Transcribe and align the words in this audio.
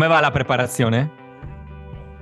Come 0.00 0.06
va 0.06 0.20
la 0.20 0.30
preparazione? 0.30 1.10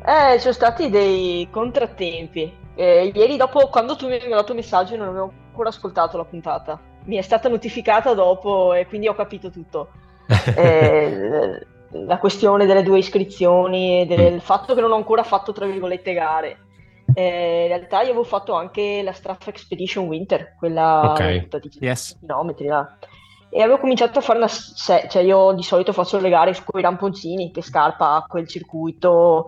Eh, 0.05 0.33
ci 0.33 0.41
sono 0.41 0.53
stati 0.53 0.91
dei 0.91 1.47
contrattempi. 1.49 2.53
Eh, 2.75 3.13
ieri 3.15 3.37
dopo, 3.37 3.69
quando 3.69 3.95
tu 3.95 4.07
mi 4.09 4.15
hai 4.15 4.21
mandato 4.21 4.53
il 4.53 4.59
messaggio, 4.59 4.97
non 4.97 5.09
avevo 5.09 5.33
ancora 5.49 5.69
ascoltato 5.69 6.17
la 6.17 6.25
puntata. 6.25 6.81
Mi 7.05 7.17
è 7.19 7.23
stata 7.23 7.49
notificata 7.49 8.15
dopo 8.15 8.73
e 8.73 8.87
quindi 8.87 9.07
ho 9.07 9.15
capito 9.15 9.51
tutto. 9.51 9.93
eh, 10.57 11.67
la 11.91 12.19
questione 12.19 12.67
delle 12.67 12.83
due 12.83 12.99
iscrizioni, 12.99 14.07
del 14.07 14.35
mm. 14.35 14.39
fatto 14.39 14.75
che 14.75 14.81
non 14.81 14.93
ho 14.93 14.97
ancora 14.97 15.23
fatto, 15.23 15.53
tra 15.53 15.67
virgolette, 15.67 16.13
gare. 16.13 16.59
Eh, 17.15 17.63
in 17.63 17.69
realtà 17.69 18.01
io 18.03 18.09
avevo 18.09 18.25
fatto 18.25 18.53
anche 18.53 19.03
la 19.03 19.13
Straff 19.13 19.49
Expedition 19.49 20.07
Winter, 20.07 20.55
quella 20.59 21.13
okay. 21.13 21.49
di 21.61 21.71
yes. 21.81 22.17
chilometri 22.21 22.67
là. 22.67 22.97
E 23.51 23.63
avevo 23.63 23.79
cominciato 23.79 24.19
a 24.19 24.23
fare 24.23 24.39
una... 24.39 24.49
cioè 24.49 25.23
io 25.23 25.53
di 25.53 25.63
solito 25.63 25.93
faccio 25.93 26.21
le 26.21 26.29
gare 26.29 26.55
con 26.65 26.79
i 26.79 26.83
ramponcini, 26.83 27.51
che 27.51 27.63
scarpa 27.63 28.25
quel 28.29 28.47
circuito 28.47 29.47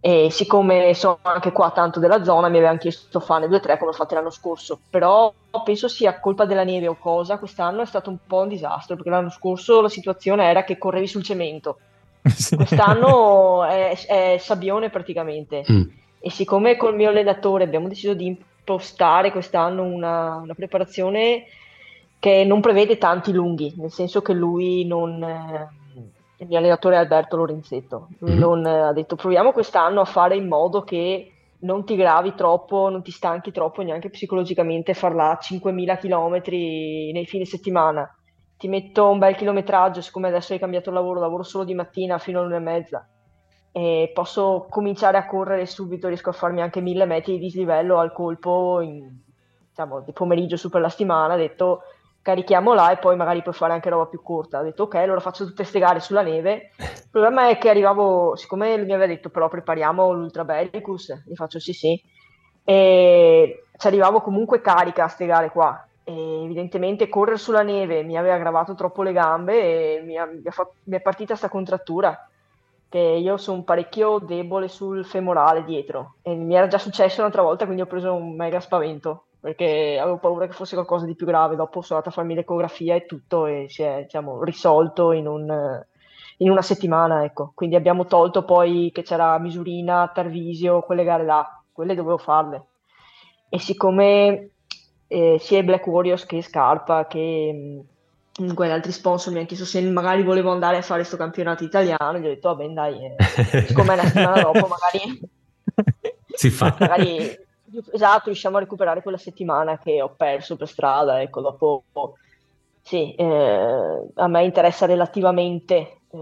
e 0.00 0.28
siccome 0.30 0.94
sono 0.94 1.18
anche 1.22 1.52
qua 1.52 1.70
tanto 1.70 1.98
della 1.98 2.22
zona 2.22 2.48
mi 2.48 2.58
avevano 2.58 2.78
chiesto 2.78 3.18
fare 3.18 3.48
2-3 3.48 3.78
come 3.78 3.90
ho 3.90 3.94
fatto 3.94 4.14
l'anno 4.14 4.30
scorso? 4.30 4.78
Però 4.88 5.32
penso 5.64 5.88
sia 5.88 6.20
colpa 6.20 6.44
della 6.44 6.64
neve 6.64 6.86
o 6.86 6.96
cosa 6.96 7.38
quest'anno 7.38 7.82
è 7.82 7.86
stato 7.86 8.10
un 8.10 8.18
po' 8.26 8.42
un 8.42 8.48
disastro 8.48 8.94
perché 8.94 9.10
l'anno 9.10 9.30
scorso 9.30 9.80
la 9.80 9.88
situazione 9.88 10.44
era 10.44 10.64
che 10.64 10.78
correvi 10.78 11.06
sul 11.06 11.24
cemento. 11.24 11.78
Quest'anno 12.22 13.64
è, 13.64 13.96
è, 14.06 14.36
sabbione 14.38 14.90
praticamente. 14.90 15.64
Mm. 15.70 15.82
e 16.20 16.30
siccome 16.30 16.76
col 16.76 16.94
mio 16.94 17.08
allenatore 17.08 17.64
abbiamo 17.64 17.88
deciso 17.88 18.14
di 18.14 18.26
impostare 18.26 19.30
quest'anno 19.30 19.82
una, 19.82 20.36
una 20.36 20.54
preparazione 20.54 21.44
che 22.18 22.44
non 22.44 22.60
prevede 22.60 22.98
tanti 22.98 23.32
lunghi 23.32 23.74
nel 23.76 23.92
senso 23.92 24.22
che 24.22 24.32
lui 24.32 24.84
non 24.84 25.22
il 26.38 26.46
mio 26.46 26.58
allenatore 26.58 26.96
Alberto 26.96 27.36
Lorenzetto. 27.36 28.08
mm-hmm. 28.24 28.38
non, 28.38 28.66
ha 28.66 28.92
detto 28.92 29.16
proviamo 29.16 29.52
quest'anno 29.52 30.00
a 30.00 30.04
fare 30.04 30.36
in 30.36 30.46
modo 30.46 30.82
che 30.82 31.32
non 31.60 31.84
ti 31.84 31.96
gravi 31.96 32.34
troppo, 32.34 32.88
non 32.88 33.02
ti 33.02 33.10
stanchi 33.10 33.50
troppo 33.50 33.82
neanche 33.82 34.10
psicologicamente 34.10 34.94
farla 34.94 35.38
5.000 35.40 35.98
km 35.98 36.42
nei 37.12 37.26
fine 37.26 37.44
settimana. 37.44 38.08
Ti 38.58 38.68
metto 38.68 39.08
un 39.08 39.18
bel 39.18 39.34
chilometraggio, 39.34 40.00
siccome 40.00 40.28
adesso 40.28 40.52
hai 40.52 40.58
cambiato 40.58 40.90
lavoro, 40.90 41.20
lavoro 41.20 41.42
solo 41.42 41.64
di 41.64 41.74
mattina 41.74 42.18
fino 42.18 42.40
all'una 42.40 42.56
e 42.56 42.60
mezza 42.60 43.08
e 43.76 44.10
posso 44.14 44.66
cominciare 44.70 45.18
a 45.18 45.26
correre 45.26 45.66
subito, 45.66 46.08
riesco 46.08 46.30
a 46.30 46.32
farmi 46.32 46.62
anche 46.62 46.80
1000 46.80 47.04
metri 47.04 47.32
di 47.32 47.38
dislivello 47.40 47.98
al 47.98 48.10
colpo 48.10 48.80
in, 48.80 49.06
diciamo, 49.68 50.00
di 50.00 50.12
pomeriggio 50.12 50.56
su 50.56 50.70
per 50.70 50.80
la 50.80 50.88
settimana, 50.88 51.34
ha 51.34 51.36
detto 51.36 51.82
carichiamo 52.26 52.74
là 52.74 52.90
e 52.90 52.96
poi 52.96 53.14
magari 53.14 53.40
puoi 53.40 53.54
fare 53.54 53.72
anche 53.72 53.88
roba 53.88 54.06
più 54.06 54.20
corta. 54.20 54.58
Ho 54.58 54.64
detto 54.64 54.84
ok, 54.84 54.96
allora 54.96 55.20
faccio 55.20 55.44
tutte 55.44 55.58
queste 55.58 55.78
gare 55.78 56.00
sulla 56.00 56.22
neve. 56.22 56.72
Il 56.76 57.08
problema 57.08 57.48
è 57.48 57.56
che 57.56 57.68
arrivavo, 57.70 58.34
siccome 58.34 58.76
mi 58.78 58.92
aveva 58.92 59.06
detto 59.06 59.28
però 59.28 59.48
prepariamo 59.48 60.10
l'Ultra 60.10 60.44
Bellicus, 60.44 61.22
gli 61.24 61.36
faccio 61.36 61.60
sì 61.60 61.72
sì, 61.72 62.02
e 62.64 63.62
ci 63.76 63.86
arrivavo 63.86 64.22
comunque 64.22 64.60
carica 64.60 65.02
a 65.02 65.04
queste 65.04 65.26
gare 65.26 65.50
qua. 65.50 65.86
E 66.02 66.44
evidentemente 66.44 67.08
correre 67.08 67.38
sulla 67.38 67.62
neve 67.62 68.02
mi 68.02 68.16
aveva 68.16 68.34
aggravato 68.34 68.74
troppo 68.74 69.04
le 69.04 69.12
gambe 69.12 69.98
e 69.98 70.02
mi, 70.02 70.16
ha, 70.16 70.26
mi, 70.26 70.42
ha 70.44 70.50
fatto, 70.50 70.74
mi 70.84 70.96
è 70.96 71.00
partita 71.00 71.28
questa 71.28 71.48
contrattura 71.48 72.28
che 72.88 72.98
io 72.98 73.36
sono 73.36 73.62
parecchio 73.62 74.18
debole 74.18 74.66
sul 74.66 75.04
femorale 75.04 75.64
dietro 75.64 76.14
e 76.22 76.34
mi 76.34 76.54
era 76.54 76.68
già 76.68 76.78
successo 76.78 77.20
un'altra 77.20 77.42
volta 77.42 77.64
quindi 77.64 77.82
ho 77.82 77.86
preso 77.86 78.14
un 78.14 78.36
mega 78.36 78.60
spavento 78.60 79.24
perché 79.46 79.96
avevo 79.96 80.18
paura 80.18 80.48
che 80.48 80.52
fosse 80.52 80.74
qualcosa 80.74 81.06
di 81.06 81.14
più 81.14 81.24
grave. 81.24 81.54
Dopo 81.54 81.80
sono 81.80 82.00
andata 82.00 82.08
a 82.08 82.18
farmi 82.18 82.34
l'ecografia 82.34 82.96
e 82.96 83.06
tutto 83.06 83.46
e 83.46 83.66
si 83.68 83.82
è 83.82 84.02
diciamo, 84.02 84.42
risolto 84.42 85.12
in, 85.12 85.28
un, 85.28 85.80
in, 86.38 86.50
una 86.50 86.62
settimana. 86.62 87.22
Ecco. 87.22 87.52
Quindi 87.54 87.76
abbiamo 87.76 88.06
tolto 88.06 88.44
poi 88.44 88.90
che 88.92 89.02
c'era 89.02 89.38
Misurina, 89.38 90.10
Tarvisio, 90.12 90.80
quelle 90.80 91.04
gare 91.04 91.24
là, 91.24 91.62
quelle 91.70 91.94
dovevo 91.94 92.18
farle. 92.18 92.64
E 93.48 93.60
siccome 93.60 94.50
eh, 95.06 95.36
sia 95.38 95.58
i 95.58 95.62
Black 95.62 95.86
Warriors 95.86 96.26
che 96.26 96.42
Scarpa 96.42 97.06
che 97.06 97.84
comunque 98.34 98.72
altri 98.72 98.90
sponsor 98.90 99.32
mi 99.32 99.38
hanno 99.38 99.46
chiesto 99.46 99.64
se 99.64 99.80
magari 99.80 100.24
volevo 100.24 100.50
andare 100.50 100.78
a 100.78 100.82
fare 100.82 101.00
questo 101.00 101.16
campionato 101.16 101.62
italiano, 101.62 102.18
gli 102.18 102.26
ho 102.26 102.30
detto 102.30 102.52
vabbè 102.52 102.68
dai, 102.72 103.14
eh, 103.16 103.62
siccome 103.64 103.92
una 103.92 104.02
settimana 104.02 104.42
dopo 104.42 104.66
magari... 104.66 105.20
si 106.34 106.50
fa. 106.50 106.76
Magari 106.80 107.45
esatto, 107.92 108.24
riusciamo 108.26 108.56
a 108.56 108.60
recuperare 108.60 109.02
quella 109.02 109.18
settimana 109.18 109.78
che 109.78 110.00
ho 110.00 110.14
perso 110.16 110.56
per 110.56 110.68
strada, 110.68 111.20
ecco, 111.20 111.40
dopo 111.40 111.84
sì, 112.86 113.14
eh, 113.14 114.06
a 114.14 114.28
me 114.28 114.44
interessa 114.44 114.86
relativamente 114.86 115.74
eh, 115.74 116.18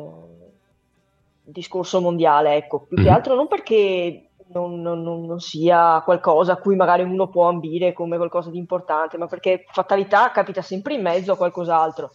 il 1.47 1.53
discorso 1.53 2.01
mondiale, 2.01 2.55
ecco, 2.57 2.87
più 2.89 2.97
che 2.97 3.11
altro 3.11 3.35
non 3.35 3.49
perché 3.49 4.31
non, 4.49 4.81
non, 4.81 5.03
non, 5.03 5.41
sia 5.41 6.01
qualcosa 6.05 6.53
a 6.53 6.57
cui 6.57 6.75
magari 6.77 7.03
uno 7.03 7.29
può 7.29 7.49
ambire 7.49 7.93
come 7.93 8.17
qualcosa 8.17 8.51
di 8.51 8.57
importante, 8.57 9.19
ma 9.19 9.27
perché 9.27 9.67
fatalità 9.73 10.31
capita 10.31 10.63
sempre 10.63 10.95
in 10.95 11.03
mezzo 11.03 11.33
a 11.33 11.37
qualcos'altro. 11.37 12.11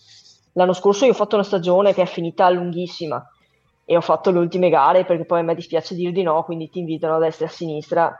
L'anno 0.53 0.73
scorso 0.73 1.05
io 1.05 1.11
ho 1.11 1.15
fatto 1.15 1.35
una 1.35 1.43
stagione 1.43 1.93
che 1.93 2.01
è 2.01 2.05
finita 2.05 2.49
lunghissima 2.49 3.23
e 3.85 3.95
ho 3.95 4.01
fatto 4.01 4.31
le 4.31 4.39
ultime 4.39 4.69
gare 4.69 5.05
perché 5.05 5.25
poi 5.25 5.41
a 5.41 5.43
me 5.43 5.53
dispiace 5.53 5.93
dir 5.95 6.11
di 6.11 6.23
no, 6.23 6.43
quindi 6.43 6.69
ti 6.69 6.79
invitano 6.79 7.15
a 7.15 7.19
destra 7.19 7.45
e 7.45 7.49
a 7.49 7.51
sinistra 7.51 8.19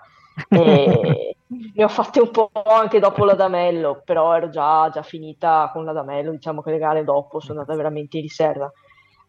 ne 1.50 1.84
ho 1.84 1.88
fatte 1.88 2.20
un 2.20 2.32
po' 2.32 2.52
anche 2.54 3.00
dopo 3.00 3.26
l'Adamello, 3.26 4.02
però 4.06 4.36
ero 4.36 4.50
già, 4.50 4.90
già 4.92 5.02
finita 5.02 5.70
con 5.74 5.84
l'Adamello, 5.84 6.32
diciamo 6.32 6.62
che 6.62 6.72
le 6.72 6.78
gare 6.78 7.04
dopo 7.04 7.40
sono 7.40 7.60
andata 7.60 7.78
veramente 7.78 8.18
in 8.18 8.24
riserva. 8.24 8.72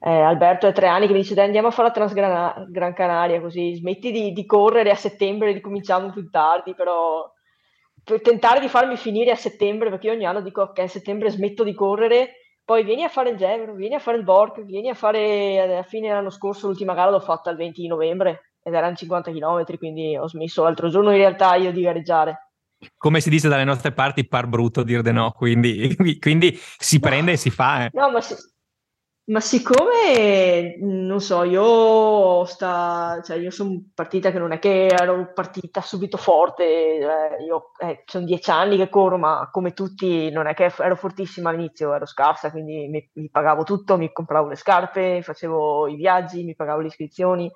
Eh, 0.02 0.10
Alberto 0.10 0.66
è 0.66 0.72
tre 0.72 0.86
anni 0.86 1.06
che 1.06 1.12
mi 1.12 1.20
dice 1.20 1.38
andiamo 1.40 1.68
a 1.68 1.70
fare 1.70 1.88
la 1.88 1.94
Transgran 1.94 2.94
Canaria 2.94 3.38
così 3.38 3.74
smetti 3.74 4.10
di, 4.10 4.32
di, 4.32 4.46
correre 4.46 4.90
a 4.90 4.94
settembre 4.94 5.50
e 5.50 5.52
ricominciamo 5.52 6.10
più 6.10 6.30
tardi, 6.30 6.74
però 6.74 7.30
per 8.02 8.22
tentare 8.22 8.60
di 8.60 8.68
farmi 8.68 8.96
finire 8.96 9.30
a 9.30 9.36
settembre, 9.36 9.90
perché 9.90 10.06
io 10.06 10.14
ogni 10.14 10.24
anno 10.24 10.40
dico 10.40 10.72
che 10.72 10.82
a 10.82 10.88
settembre 10.88 11.30
smetto 11.30 11.64
di 11.64 11.74
correre, 11.74 12.36
poi 12.64 12.82
vieni 12.82 13.04
a 13.04 13.08
fare 13.08 13.30
il 13.30 13.36
Gevro, 13.36 13.74
vieni 13.74 13.94
a 13.94 13.98
fare 13.98 14.16
il 14.16 14.24
Borg, 14.24 14.64
vieni 14.64 14.88
a 14.88 14.94
fare 14.94 15.78
a 15.78 15.82
fine 15.82 16.08
dell'anno 16.08 16.30
scorso 16.30 16.66
l'ultima 16.66 16.94
gara 16.94 17.10
l'ho 17.10 17.20
fatta 17.20 17.50
il 17.50 17.56
20 17.56 17.80
di 17.80 17.88
novembre 17.88 18.49
ed 18.62 18.74
erano 18.74 18.94
50 18.94 19.30
km, 19.32 19.78
quindi 19.78 20.16
ho 20.16 20.28
smesso 20.28 20.62
l'altro 20.62 20.88
giorno 20.88 21.10
in 21.10 21.18
realtà 21.18 21.54
io 21.54 21.72
di 21.72 21.82
gareggiare. 21.82 22.50
Come 22.96 23.20
si 23.20 23.28
dice 23.28 23.48
dalle 23.48 23.64
nostre 23.64 23.92
parti, 23.92 24.26
par 24.26 24.46
brutto 24.46 24.82
dir 24.82 25.02
de 25.02 25.12
no, 25.12 25.32
quindi, 25.32 25.94
quindi 26.18 26.58
si 26.78 26.98
prende 26.98 27.32
e 27.32 27.36
si 27.36 27.50
fa. 27.50 27.84
Eh. 27.84 27.90
No, 27.92 28.10
ma, 28.10 28.22
si, 28.22 28.34
ma, 29.24 29.40
siccome, 29.40 30.76
non 30.78 31.20
so, 31.20 31.42
io, 31.42 32.46
sta, 32.46 33.20
cioè 33.22 33.36
io 33.36 33.50
sono 33.50 33.90
partita 33.94 34.30
che 34.30 34.38
non 34.38 34.52
è 34.52 34.58
che 34.58 34.86
ero 34.86 35.30
partita 35.34 35.82
subito 35.82 36.16
forte, 36.16 36.64
eh, 36.64 37.44
io 37.44 37.72
eh, 37.78 38.02
sono 38.06 38.24
dieci 38.24 38.50
anni 38.50 38.78
che 38.78 38.88
corro, 38.88 39.18
ma 39.18 39.50
come 39.52 39.74
tutti 39.74 40.30
non 40.30 40.46
è 40.46 40.54
che 40.54 40.72
ero 40.78 40.96
fortissima 40.96 41.50
all'inizio, 41.50 41.92
ero 41.92 42.06
scarsa, 42.06 42.50
quindi 42.50 42.88
mi, 42.88 43.10
mi 43.12 43.28
pagavo 43.28 43.62
tutto, 43.62 43.98
mi 43.98 44.10
compravo 44.10 44.48
le 44.48 44.56
scarpe, 44.56 45.20
facevo 45.20 45.86
i 45.86 45.96
viaggi, 45.96 46.44
mi 46.44 46.54
pagavo 46.54 46.80
le 46.80 46.86
iscrizioni 46.86 47.50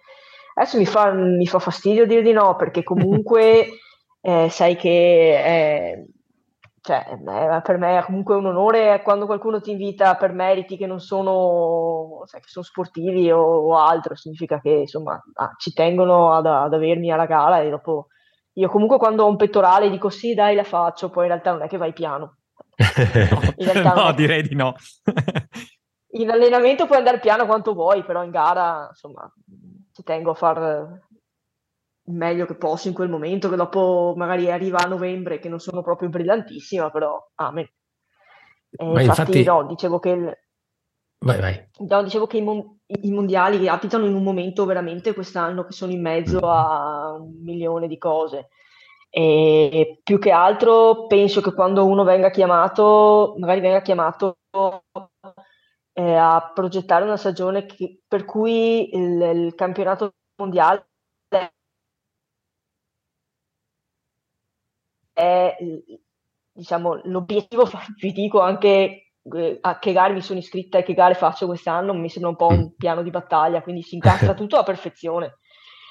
Adesso 0.54 0.78
mi 0.78 0.86
fa, 0.86 1.10
mi 1.12 1.46
fa 1.46 1.58
fastidio 1.58 2.06
dire 2.06 2.22
di 2.22 2.32
no, 2.32 2.54
perché 2.56 2.82
comunque 2.82 3.66
eh, 4.20 4.48
sai 4.50 4.76
che 4.76 5.42
è, 5.42 6.04
cioè, 6.80 7.04
è, 7.06 7.60
per 7.62 7.78
me 7.78 7.98
è 7.98 8.04
comunque 8.04 8.36
un 8.36 8.46
onore 8.46 9.00
quando 9.02 9.26
qualcuno 9.26 9.60
ti 9.60 9.70
invita 9.70 10.16
per 10.16 10.32
meriti 10.32 10.76
che 10.76 10.86
non 10.86 11.00
sono, 11.00 12.22
sai, 12.26 12.40
che 12.40 12.48
sono 12.48 12.64
sportivi 12.64 13.30
o, 13.30 13.40
o, 13.40 13.78
altro, 13.78 14.14
significa 14.14 14.60
che 14.60 14.70
insomma 14.70 15.20
ah, 15.34 15.54
ci 15.58 15.72
tengono 15.72 16.32
ad, 16.34 16.46
ad 16.46 16.72
avermi 16.72 17.10
alla 17.10 17.26
gara 17.26 17.60
e 17.60 17.70
dopo 17.70 18.08
io 18.56 18.68
comunque 18.68 18.98
quando 18.98 19.24
ho 19.24 19.28
un 19.28 19.36
pettorale 19.36 19.90
dico 19.90 20.10
sì 20.10 20.34
dai 20.34 20.54
la 20.54 20.62
faccio, 20.62 21.10
poi 21.10 21.24
in 21.24 21.30
realtà 21.30 21.52
non 21.52 21.62
è 21.62 21.68
che 21.68 21.78
vai 21.78 21.92
piano. 21.92 22.36
No, 23.56 23.94
no 23.94 24.12
direi 24.12 24.42
di 24.42 24.54
no. 24.54 24.74
in 26.12 26.30
allenamento 26.30 26.86
puoi 26.86 26.98
andare 26.98 27.18
piano 27.18 27.46
quanto 27.46 27.72
vuoi, 27.72 28.04
però 28.04 28.22
in 28.22 28.30
gara 28.30 28.88
insomma 28.90 29.30
ci 29.94 30.02
tengo 30.02 30.32
a 30.32 30.34
far 30.34 31.02
il 32.06 32.14
meglio 32.14 32.46
che 32.46 32.56
posso 32.56 32.88
in 32.88 32.94
quel 32.94 33.08
momento, 33.08 33.48
che 33.48 33.56
dopo 33.56 34.12
magari 34.16 34.50
arriva 34.50 34.78
a 34.78 34.88
novembre 34.88 35.38
che 35.38 35.48
non 35.48 35.60
sono 35.60 35.82
proprio 35.82 36.08
brillantissima, 36.08 36.90
però 36.90 37.16
amen. 37.36 37.66
E 38.76 38.84
infatti, 38.84 39.04
infatti, 39.04 39.44
no, 39.44 39.66
dicevo 39.66 40.00
che 40.00 40.08
il... 40.10 40.38
Vai, 41.24 41.40
vai. 41.40 41.68
No, 41.88 42.02
dicevo 42.02 42.26
che 42.26 42.38
i, 42.38 42.42
mon- 42.42 42.80
i, 42.86 43.10
mondiali 43.12 43.68
abitano 43.68 44.04
in 44.04 44.14
un 44.14 44.22
momento 44.22 44.66
veramente 44.66 45.14
quest'anno 45.14 45.64
che 45.64 45.72
sono 45.72 45.92
in 45.92 46.02
mezzo 46.02 46.40
a 46.40 47.12
un 47.12 47.40
milione 47.42 47.86
di 47.86 47.96
cose. 47.96 48.48
E 49.08 50.00
più 50.02 50.18
che 50.18 50.32
altro 50.32 51.06
penso 51.06 51.40
che 51.40 51.54
quando 51.54 51.86
uno 51.86 52.02
venga 52.02 52.30
chiamato, 52.30 53.36
magari 53.38 53.60
venga 53.60 53.80
chiamato 53.80 54.38
eh, 55.94 56.14
a 56.14 56.52
progettare 56.54 57.04
una 57.04 57.16
stagione 57.16 57.66
che, 57.66 58.02
per 58.06 58.24
cui 58.24 58.94
il, 58.94 59.20
il 59.20 59.54
campionato 59.54 60.12
mondiale 60.36 60.86
è 65.14 65.56
diciamo, 66.52 67.00
l'obiettivo, 67.04 67.68
vi 68.00 68.12
dico 68.12 68.40
anche 68.40 69.12
eh, 69.22 69.58
a 69.60 69.78
che 69.78 69.92
gare 69.92 70.12
mi 70.12 70.20
sono 70.20 70.38
iscritta 70.38 70.78
e 70.78 70.82
che 70.82 70.94
gare 70.94 71.14
faccio 71.14 71.46
quest'anno, 71.46 71.94
mi 71.94 72.08
sembra 72.08 72.30
un 72.30 72.36
po' 72.36 72.48
un 72.48 72.64
mm. 72.64 72.76
piano 72.76 73.02
di 73.02 73.10
battaglia, 73.10 73.62
quindi 73.62 73.82
si 73.82 73.94
incastra 73.96 74.34
tutto 74.34 74.56
alla 74.56 74.64
perfezione. 74.64 75.38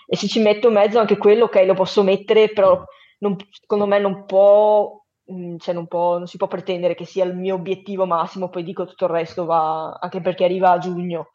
E 0.05 0.17
se 0.17 0.27
ci 0.27 0.41
metto 0.41 0.67
in 0.67 0.73
mezzo 0.73 0.99
anche 0.99 1.17
quello, 1.17 1.45
ok, 1.45 1.63
lo 1.65 1.73
posso 1.73 2.03
mettere, 2.03 2.51
però 2.51 2.83
non, 3.19 3.35
secondo 3.49 3.87
me 3.87 3.99
non 3.99 4.25
può, 4.25 5.02
mm, 5.31 5.57
cioè 5.57 5.73
non, 5.73 5.87
può, 5.87 6.17
non 6.17 6.27
si 6.27 6.37
può 6.37 6.47
pretendere 6.47 6.95
che 6.95 7.05
sia 7.05 7.25
il 7.25 7.35
mio 7.35 7.55
obiettivo 7.55 8.05
massimo, 8.05 8.49
poi 8.49 8.63
dico 8.63 8.85
tutto 8.85 9.05
il 9.05 9.11
resto 9.11 9.45
va, 9.45 9.91
anche 9.91 10.21
perché 10.21 10.43
arriva 10.43 10.71
a 10.71 10.77
giugno. 10.77 11.29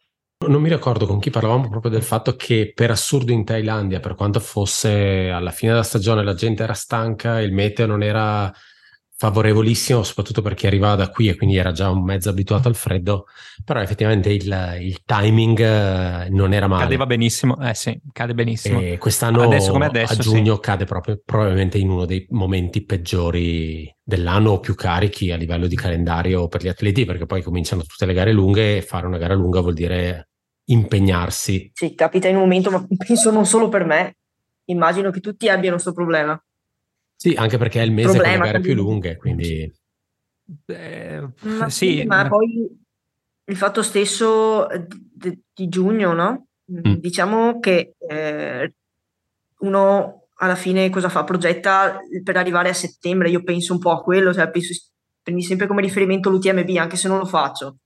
Non 0.46 0.62
mi 0.62 0.69
ricordo 0.69 1.05
con 1.06 1.19
chi 1.19 1.31
parlavamo 1.31 1.69
proprio 1.69 1.90
del 1.90 2.05
fatto 2.05 2.37
che 2.37 2.73
per 2.73 2.90
assurdo 2.90 3.32
in 3.32 3.44
Thailandia, 3.44 3.99
per 3.99 4.14
quanto 4.14 4.38
fosse 4.38 5.31
alla 5.31 5.50
fine 5.50 5.73
della 5.73 5.82
stagione, 5.82 6.23
la 6.23 6.35
gente 6.35 6.62
era 6.62 6.75
stanca, 6.75 7.40
il 7.40 7.52
meteo 7.52 7.87
non 7.87 8.02
era 8.02 8.52
favorevolissimo, 9.20 10.05
soprattutto 10.05 10.43
per 10.43 10.55
chi 10.55 10.69
arrivava 10.69 10.94
da 10.94 11.11
qui 11.11 11.29
e 11.29 11.35
quindi 11.35 11.56
era 11.56 11.73
già 11.73 11.91
un 11.91 12.05
mezzo 12.05 12.29
abituato 12.29 12.69
al 12.69 12.76
freddo, 12.76 13.26
però 13.65 13.81
effettivamente 13.81 14.31
il, 14.31 14.76
il 14.81 15.03
timing 15.05 15.59
eh, 15.59 16.29
non 16.31 16.53
era 16.53 16.69
male. 16.69 16.85
Cadeva 16.85 17.05
benissimo, 17.05 17.59
eh 17.61 17.75
sì, 17.75 18.00
cade 18.12 18.32
benissimo. 18.35 18.79
E 18.79 18.97
quest'anno 18.97 19.43
adesso 19.43 19.73
come 19.73 19.87
adesso, 19.87 20.12
a 20.12 20.17
giugno 20.17 20.55
sì. 20.55 20.61
cade 20.61 20.85
proprio 20.85 21.20
probabilmente 21.25 21.79
in 21.79 21.91
uno 21.91 22.05
dei 22.05 22.26
momenti 22.31 22.85
peggiori 22.85 23.93
dell'anno 24.00 24.53
o 24.53 24.61
più 24.61 24.76
carichi 24.76 25.32
a 25.32 25.37
livello 25.37 25.67
di 25.67 25.75
calendario 25.75 26.47
per 26.47 26.62
gli 26.62 26.69
atleti, 26.69 27.05
perché 27.05 27.26
poi 27.26 27.43
cominciano 27.43 27.82
tutte 27.82 28.06
le 28.06 28.14
gare 28.14 28.31
lunghe 28.31 28.76
e 28.76 28.82
fare 28.82 29.09
una 29.09 29.19
gara 29.19 29.35
lunga 29.35 29.59
vuol 29.61 29.75
dire 29.75 30.29
impegnarsi. 30.67 31.73
Sì, 31.75 31.97
capita 31.97 32.29
in 32.29 32.37
un 32.37 32.43
momento, 32.43 32.71
ma 32.71 32.87
penso 32.97 33.32
non 33.32 33.47
solo 33.47 33.69
per 33.69 33.85
me, 33.85 34.17
immagino 34.67 35.11
che 35.11 35.19
tutti 35.19 35.49
abbiano 35.49 35.73
questo 35.73 35.93
problema. 35.93 36.41
Sì, 37.20 37.35
anche 37.37 37.59
perché 37.59 37.81
è 37.81 37.85
il 37.85 37.91
mese 37.91 38.12
Problema, 38.12 38.37
con 38.37 38.44
le 38.44 38.53
gare 38.53 38.61
più 38.61 38.75
lunghe, 38.75 39.17
quindi... 39.17 39.73
Eh, 40.67 41.29
ma 41.41 41.69
sì, 41.69 42.05
ma 42.05 42.29
poi 42.29 42.79
il 43.44 43.56
fatto 43.56 43.82
stesso 43.82 44.69
di, 45.12 45.37
di 45.53 45.69
giugno, 45.69 46.12
no? 46.12 46.47
Mm. 46.70 46.94
Diciamo 46.94 47.59
che 47.59 47.97
eh, 47.99 48.73
uno 49.59 50.29
alla 50.37 50.55
fine 50.55 50.88
cosa 50.91 51.09
fa? 51.09 51.25
Progetta 51.25 51.99
per 52.23 52.37
arrivare 52.37 52.69
a 52.69 52.75
settembre, 52.75 53.31
io 53.31 53.43
penso 53.43 53.73
un 53.73 53.81
po' 53.81 53.91
a 53.91 54.00
quello, 54.00 54.32
cioè 54.32 54.49
penso, 54.49 54.75
prendi 55.21 55.43
sempre 55.43 55.67
come 55.67 55.82
riferimento 55.82 56.31
l'UTMB, 56.31 56.76
anche 56.76 56.97
se 56.97 57.09
non 57.09 57.19
lo 57.19 57.26
faccio. 57.26 57.79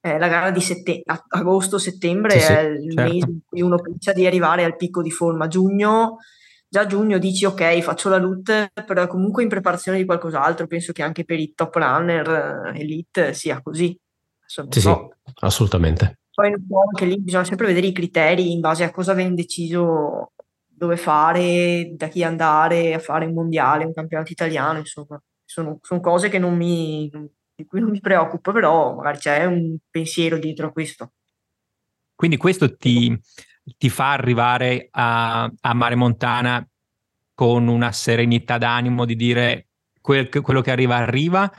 Eh, 0.00 0.18
la 0.18 0.28
gara 0.28 0.50
di 0.50 0.62
sette- 0.62 1.02
agosto-settembre 1.04 2.40
sì, 2.40 2.52
è 2.52 2.74
sì, 2.78 2.84
il 2.86 2.92
certo. 2.94 3.12
mese 3.12 3.26
in 3.28 3.38
cui 3.44 3.60
uno 3.60 3.76
pensa 3.76 4.14
di 4.14 4.24
arrivare 4.24 4.64
al 4.64 4.76
picco 4.76 5.02
di 5.02 5.10
forma. 5.10 5.46
Giugno 5.46 6.16
già 6.76 6.82
a 6.82 6.86
giugno 6.86 7.16
dici 7.16 7.46
ok, 7.46 7.80
faccio 7.80 8.10
la 8.10 8.18
loot, 8.18 8.70
però 8.84 9.06
comunque 9.06 9.42
in 9.42 9.48
preparazione 9.48 9.96
di 9.96 10.04
qualcos'altro, 10.04 10.66
penso 10.66 10.92
che 10.92 11.02
anche 11.02 11.24
per 11.24 11.40
i 11.40 11.54
top 11.54 11.74
runner 11.76 12.72
eh, 12.74 12.80
elite 12.80 13.32
sia 13.32 13.62
così. 13.62 13.98
sì, 14.44 14.80
so. 14.80 15.14
sì, 15.24 15.32
assolutamente. 15.40 16.18
Poi 16.30 16.52
anche 16.52 17.06
lì 17.06 17.18
bisogna 17.18 17.44
sempre 17.44 17.66
vedere 17.66 17.86
i 17.86 17.92
criteri 17.92 18.52
in 18.52 18.60
base 18.60 18.84
a 18.84 18.90
cosa 18.90 19.12
avete 19.12 19.32
deciso 19.32 20.32
dove 20.66 20.98
fare, 20.98 21.92
da 21.94 22.08
chi 22.08 22.22
andare 22.22 22.92
a 22.92 22.98
fare 22.98 23.24
un 23.24 23.32
mondiale, 23.32 23.86
un 23.86 23.94
campionato 23.94 24.32
italiano, 24.32 24.78
insomma. 24.78 25.20
Sono, 25.48 25.78
sono 25.80 26.00
cose 26.00 26.28
che 26.28 26.38
non 26.38 26.56
mi, 26.56 27.08
di 27.54 27.64
cui 27.64 27.80
non 27.80 27.90
mi 27.90 28.00
preoccupo, 28.00 28.52
però 28.52 28.94
magari 28.94 29.16
c'è 29.16 29.46
un 29.46 29.76
pensiero 29.88 30.36
dietro 30.36 30.66
a 30.66 30.72
questo. 30.72 31.12
Quindi 32.14 32.36
questo 32.36 32.76
ti, 32.76 33.18
ti 33.76 33.88
fa 33.88 34.12
arrivare 34.12 34.88
a, 34.90 35.50
a 35.60 35.74
Mare 35.74 35.94
Montana 35.94 36.66
con 37.34 37.68
una 37.68 37.92
serenità 37.92 38.58
d'animo 38.58 39.04
di 39.04 39.16
dire 39.16 39.68
quel, 40.00 40.28
quello 40.28 40.60
che 40.60 40.70
arriva 40.70 40.96
arriva 40.96 41.52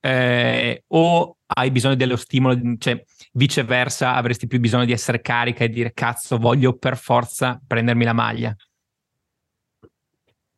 eh, 0.00 0.84
o 0.88 1.36
hai 1.46 1.70
bisogno 1.70 1.94
dello 1.94 2.16
stimolo, 2.16 2.58
cioè 2.78 3.02
viceversa 3.32 4.14
avresti 4.14 4.46
più 4.46 4.60
bisogno 4.60 4.84
di 4.84 4.92
essere 4.92 5.20
carica 5.20 5.64
e 5.64 5.68
dire 5.68 5.92
cazzo 5.92 6.38
voglio 6.38 6.76
per 6.76 6.96
forza 6.96 7.60
prendermi 7.66 8.04
la 8.04 8.12
maglia? 8.12 8.54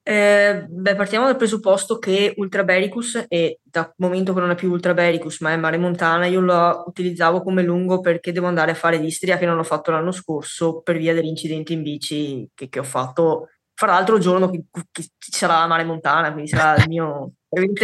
Eh, 0.09 0.65
beh, 0.67 0.95
partiamo 0.95 1.27
dal 1.27 1.37
presupposto 1.37 1.99
che 1.99 2.33
Ultra 2.39 2.65
Bericus, 2.65 3.27
e 3.29 3.61
da 3.63 3.93
momento 3.99 4.33
che 4.33 4.41
non 4.41 4.51
è 4.51 4.55
più 4.55 4.71
Ultra 4.71 4.95
Bericus, 4.95 5.41
ma 5.41 5.53
è 5.53 5.57
Mare 5.59 5.77
Montana, 5.77 6.25
io 6.25 6.41
lo 6.41 6.85
utilizzavo 6.87 7.43
come 7.43 7.63
lungo 7.63 8.01
perché 8.01 8.33
devo 8.33 8.47
andare 8.47 8.71
a 8.71 8.75
fare 8.75 8.97
l'Istria 8.97 9.37
che 9.37 9.45
non 9.45 9.57
l'ho 9.57 9.65
fatto 9.65 9.91
l'anno 9.91 10.11
scorso 10.11 10.81
per 10.81 10.97
via 10.97 11.13
dell'incidente 11.13 11.75
in 11.75 11.83
bici 11.83 12.49
che, 12.55 12.71
che 12.71 12.79
ho 12.79 12.85
fatto. 12.85 13.49
Fra 13.75 13.89
l'altro 13.89 14.17
il 14.17 14.23
giorno 14.23 14.49
che, 14.49 14.65
che 14.91 15.03
ci 15.03 15.31
sarà 15.31 15.67
Mare 15.67 15.85
Montana, 15.85 16.33
quindi 16.33 16.49
sarà 16.49 16.77
il 16.77 16.89
mio 16.89 17.33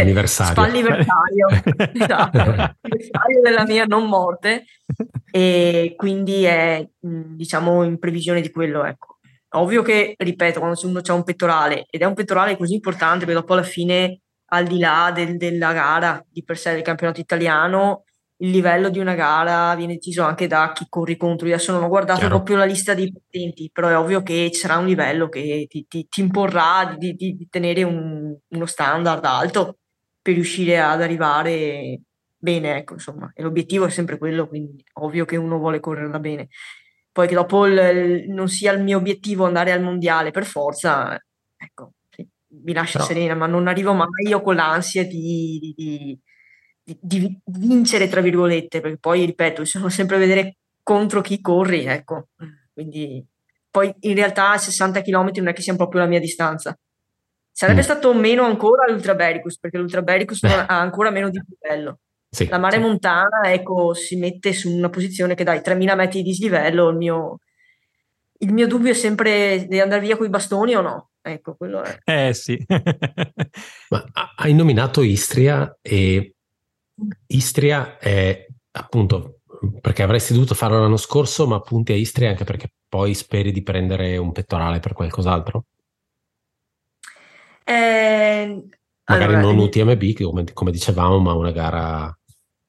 anniversario. 0.01 0.53
Spalliversario, 0.55 1.47
esatto, 1.93 2.39
anniversario 2.39 3.41
della 3.43 3.65
mia 3.67 3.85
non 3.85 4.09
morte 4.09 4.65
e 5.31 5.93
quindi 5.95 6.45
è 6.45 6.89
diciamo 6.99 7.83
in 7.83 7.99
previsione 7.99 8.41
di 8.41 8.51
quello, 8.51 8.83
ecco. 8.83 9.14
Ovvio 9.55 9.83
che, 9.83 10.15
ripeto, 10.17 10.59
quando 10.59 10.79
uno 10.85 11.01
ha 11.05 11.13
un 11.13 11.23
pettorale 11.23 11.87
ed 11.89 12.03
è 12.03 12.05
un 12.05 12.15
pettorale 12.15 12.57
così 12.57 12.75
importante 12.75 13.25
che 13.25 13.33
dopo 13.33 13.53
alla 13.53 13.63
fine, 13.63 14.21
al 14.47 14.67
di 14.67 14.79
là 14.79 15.13
del, 15.15 15.37
della 15.37 15.73
gara 15.73 16.25
di 16.29 16.43
per 16.43 16.59
sé 16.59 16.73
del 16.73 16.83
campionato 16.83 17.21
italiano, 17.21 18.05
il 18.39 18.51
livello 18.51 18.89
di 18.89 18.99
una 18.99 19.15
gara 19.15 19.75
viene 19.77 19.95
deciso 19.95 20.25
anche 20.25 20.47
da 20.47 20.73
chi 20.75 20.87
corri 20.89 21.17
contro. 21.17 21.47
Io 21.47 21.55
adesso 21.55 21.73
non 21.73 21.85
ho 21.85 21.89
guardato 21.89 22.21
Chiaro. 22.21 22.35
proprio 22.37 22.57
la 22.57 22.65
lista 22.65 22.95
dei 22.95 23.13
patenti, 23.13 23.71
però 23.73 23.89
è 23.89 23.97
ovvio 23.97 24.23
che 24.23 24.51
ci 24.53 24.61
sarà 24.61 24.77
un 24.77 24.87
livello 24.87 25.29
che 25.29 25.67
ti, 25.69 25.87
ti, 25.89 26.07
ti 26.09 26.21
imporrà 26.21 26.95
di, 26.99 27.15
di, 27.15 27.37
di 27.37 27.49
tenere 27.49 27.85
un, 27.85 28.37
uno 28.49 28.67
standard 28.67 29.25
alto 29.25 29.79
per 30.21 30.35
riuscire 30.35 30.81
ad 30.81 31.01
arrivare 31.01 32.01
bene, 32.37 32.79
ecco, 32.79 32.95
insomma. 32.95 33.31
E 33.35 33.43
l'obiettivo 33.43 33.87
è 33.87 33.91
sempre 33.91 34.19
quello, 34.19 34.49
quindi 34.49 34.85
ovvio 34.95 35.25
che 35.25 35.37
uno 35.37 35.59
vuole 35.59 35.81
correrla 35.81 36.19
bene 36.19 36.49
poi 37.15 37.29
che 37.29 37.35
dopo 37.37 37.65
il, 37.65 38.25
non 38.27 38.49
sia 38.49 38.73
il 38.73 38.83
mio 38.83 38.99
obiettivo 38.99 39.45
andare 39.45 39.71
al 39.71 39.81
mondiale 39.81 40.33
per 40.33 40.45
forza, 40.45 41.17
ecco, 41.57 41.93
mi 42.49 42.73
lascia 42.73 42.99
Però... 42.99 43.09
serena, 43.09 43.37
ma 43.37 43.47
non 43.47 43.69
arrivo 43.69 43.93
mai 43.93 44.27
io 44.27 44.43
con 44.43 44.57
l'ansia 44.57 45.07
di, 45.07 45.73
di, 45.77 46.19
di, 46.83 46.99
di, 47.01 47.41
vincere, 47.45 48.09
tra 48.09 48.21
virgolette, 48.21 48.81
perché 48.81 48.99
poi, 48.99 49.27
ripeto, 49.27 49.63
bisogna 49.63 49.91
sempre 49.91 50.19
vedere 50.19 50.57
contro 50.83 51.21
chi 51.21 51.41
corri, 51.41 51.85
ecco, 51.85 52.31
quindi 52.73 53.25
poi 53.71 53.95
in 54.01 54.17
realtà 54.17 54.59
60 54.59 55.01
km 55.03 55.31
non 55.37 55.49
è 55.49 55.53
che 55.53 55.63
sia 55.63 55.77
proprio 55.77 56.01
la 56.01 56.09
mia 56.09 56.19
distanza. 56.21 56.77
Sarebbe 57.49 57.81
mm. 57.81 57.85
stato 57.85 58.13
meno 58.13 58.43
ancora 58.43 58.91
l'Ultra 58.91 59.15
Bericus, 59.15 59.61
perché 59.61 59.79
l'Ultra 59.79 60.03
Bericus 60.03 60.43
ha 60.43 60.81
ancora 60.81 61.11
meno 61.11 61.31
di 61.31 61.41
livello. 61.47 62.01
Sì, 62.35 62.49
la 62.49 62.59
mare 62.59 62.77
sì. 62.77 62.83
montana, 62.83 63.43
ecco, 63.45 63.95
si 63.95 64.17
mette 64.17 64.53
su 64.53 64.69
una 64.69 64.91
posizione 64.91 65.37
che 65.37 65.45
dai 65.45 65.63
3000 65.63 65.95
metri 65.95 66.23
di 66.23 66.31
dislivello, 66.31 66.89
il 66.89 66.97
mio, 66.97 67.39
il 68.39 68.53
mio 68.53 68.67
dubbio 68.67 68.91
è 68.91 68.95
sempre 68.95 69.67
di 69.69 69.79
andare 69.79 70.01
via 70.01 70.17
con 70.17 70.27
i 70.27 70.31
bastoni 70.31 70.75
o 70.75 70.81
no. 70.81 71.11
Ecco, 71.23 71.55
quello 71.55 71.83
è. 71.83 71.97
Eh 72.05 72.35
sì. 72.35 72.61
Ma 73.89 74.05
hai 74.37 74.53
nominato 74.53 75.01
Istria 75.03 75.79
e 75.81 76.35
Istria 77.29 77.99
è 77.99 78.47
appunto 78.73 79.39
perché 79.81 80.03
avresti 80.03 80.33
dovuto 80.33 80.55
farlo 80.55 80.81
l'anno 80.81 80.97
scorso, 80.97 81.47
ma 81.47 81.61
punti 81.61 81.93
a 81.93 81.97
Istria 81.97 82.31
anche 82.31 82.45
perché 82.45 82.73
poi 82.89 83.15
speri 83.15 83.53
di 83.53 83.63
prendere 83.63 84.17
un 84.17 84.33
pettorale 84.33 84.81
per 84.81 84.93
qualcos'altro? 84.93 85.67
Eh, 87.65 88.69
Magari 89.07 89.35
allora, 89.35 89.53
non 89.53 89.59
UTMB, 89.59 90.13
come, 90.21 90.45
come 90.53 90.71
dicevamo, 90.71 91.19
ma 91.19 91.33
una 91.35 91.53
gara 91.53 92.19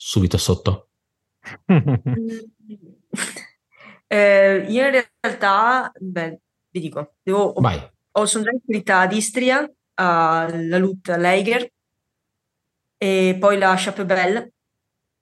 subito 0.05 0.37
sotto? 0.37 0.89
eh, 4.07 4.65
io 4.69 4.85
in 4.85 5.03
realtà, 5.19 5.91
beh, 5.99 6.39
vi 6.69 6.79
dico, 6.79 7.15
devo, 7.23 7.53
Vai. 7.53 7.81
ho, 8.11 8.25
sono 8.27 8.43
già 8.43 8.51
iscritta 8.51 8.99
ad 8.99 9.13
Istria, 9.13 9.67
alla 9.95 10.77
Lut 10.77 11.07
Leiger 11.07 11.67
e 12.97 13.35
poi 13.39 13.57
la 13.57 13.73
Chapebelle. 13.75 14.53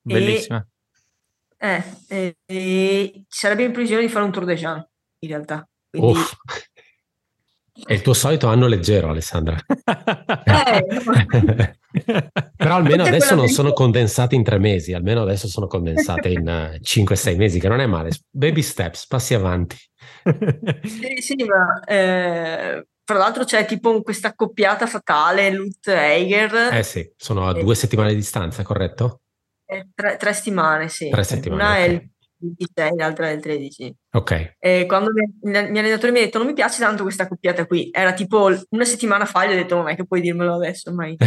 Bellissima. 0.01 0.67
E, 1.57 1.65
eh, 1.65 1.95
e, 2.09 2.37
e, 2.45 3.23
ci 3.29 3.39
sarebbe 3.39 3.63
in 3.63 3.71
previsione 3.71 4.01
di 4.01 4.09
fare 4.09 4.25
un 4.25 4.31
Tour 4.33 4.43
de 4.43 4.55
Jean, 4.55 4.85
in 5.19 5.29
realtà. 5.29 5.65
Quindi, 5.89 6.19
è 7.85 7.93
il 7.93 8.01
tuo 8.01 8.13
solito 8.13 8.47
anno 8.47 8.67
leggero, 8.67 9.09
Alessandra. 9.09 9.55
Eh, 10.45 10.85
Però 12.63 12.75
almeno 12.75 13.03
adesso 13.03 13.35
non 13.35 13.47
sono 13.47 13.73
condensate 13.73 14.35
in 14.35 14.43
tre 14.43 14.57
mesi, 14.57 14.93
almeno 14.93 15.21
adesso 15.21 15.47
sono 15.47 15.67
condensate 15.67 16.29
in 16.29 16.47
uh, 16.47 16.81
5-6 16.81 17.35
mesi, 17.35 17.59
che 17.59 17.67
non 17.67 17.79
è 17.79 17.85
male. 17.85 18.11
Baby 18.29 18.61
steps, 18.61 19.05
passi 19.07 19.33
avanti. 19.33 19.75
sì, 20.83 21.15
sì, 21.19 21.35
ma 21.43 21.83
eh, 21.85 22.87
tra 23.03 23.17
l'altro 23.17 23.43
c'è 23.43 23.65
tipo 23.65 24.01
questa 24.01 24.29
accoppiata 24.29 24.87
fatale, 24.87 25.51
Lutz 25.51 25.87
Eiger. 25.87 26.69
Eh 26.71 26.83
sì, 26.83 27.11
sono 27.17 27.47
a 27.47 27.53
due 27.53 27.75
settimane 27.75 28.09
di 28.09 28.15
distanza, 28.15 28.63
corretto? 28.63 29.21
Eh, 29.65 29.89
tre, 29.93 30.17
tre, 30.17 30.33
settimane, 30.33 30.87
sì. 30.87 31.09
Tre 31.09 31.23
settimane, 31.23 31.61
Una 31.61 31.71
okay. 31.71 31.83
è 31.83 31.89
il 31.91 32.12
26, 32.43 32.95
l'altra 32.97 33.29
il 33.29 33.41
13. 33.41 33.95
Ok. 34.11 34.55
E 34.59 34.85
quando 34.87 35.11
mi, 35.13 35.23
il 35.23 35.49
mio 35.71 35.79
allenatore 35.79 36.11
mi 36.11 36.19
ha 36.19 36.23
detto 36.23 36.37
non 36.37 36.47
mi 36.47 36.53
piace 36.53 36.79
tanto 36.79 37.03
questa 37.03 37.27
coppiata 37.27 37.65
qui, 37.65 37.89
era 37.91 38.13
tipo 38.13 38.49
una 38.69 38.85
settimana 38.85 39.25
fa, 39.25 39.45
gli 39.45 39.51
ho 39.51 39.55
detto 39.55 39.75
non 39.75 39.89
è 39.89 39.95
che 39.95 40.05
puoi 40.05 40.21
dirmelo 40.21 40.55
adesso, 40.55 40.93
mai. 40.93 41.15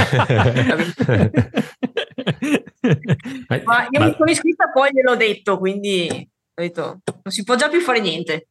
ma 3.65 3.89
io 3.91 4.01
ma... 4.01 4.07
mi 4.07 4.15
sono 4.17 4.31
iscritta 4.31 4.71
poi 4.73 4.91
gliel'ho 4.93 5.17
detto, 5.17 5.59
quindi 5.59 6.09
ho 6.11 6.63
detto 6.63 7.01
non 7.05 7.33
si 7.33 7.45
può 7.45 7.55
già 7.57 7.69
più 7.69 7.81
fare 7.81 8.01
niente. 8.01 8.49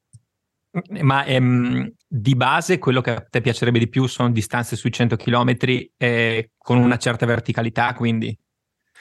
Ma 1.01 1.24
ehm, 1.24 1.89
di 2.05 2.36
base 2.36 2.79
quello 2.79 3.00
che 3.00 3.12
a 3.12 3.25
te 3.29 3.39
piacerebbe 3.39 3.79
di 3.79 3.88
più 3.88 4.07
sono 4.07 4.29
distanze 4.29 4.75
sui 4.75 4.91
100 4.91 5.15
km 5.15 5.55
eh, 5.98 6.51
con 6.57 6.77
una 6.77 6.98
certa 6.98 7.25
verticalità, 7.25 7.93
quindi... 7.93 8.38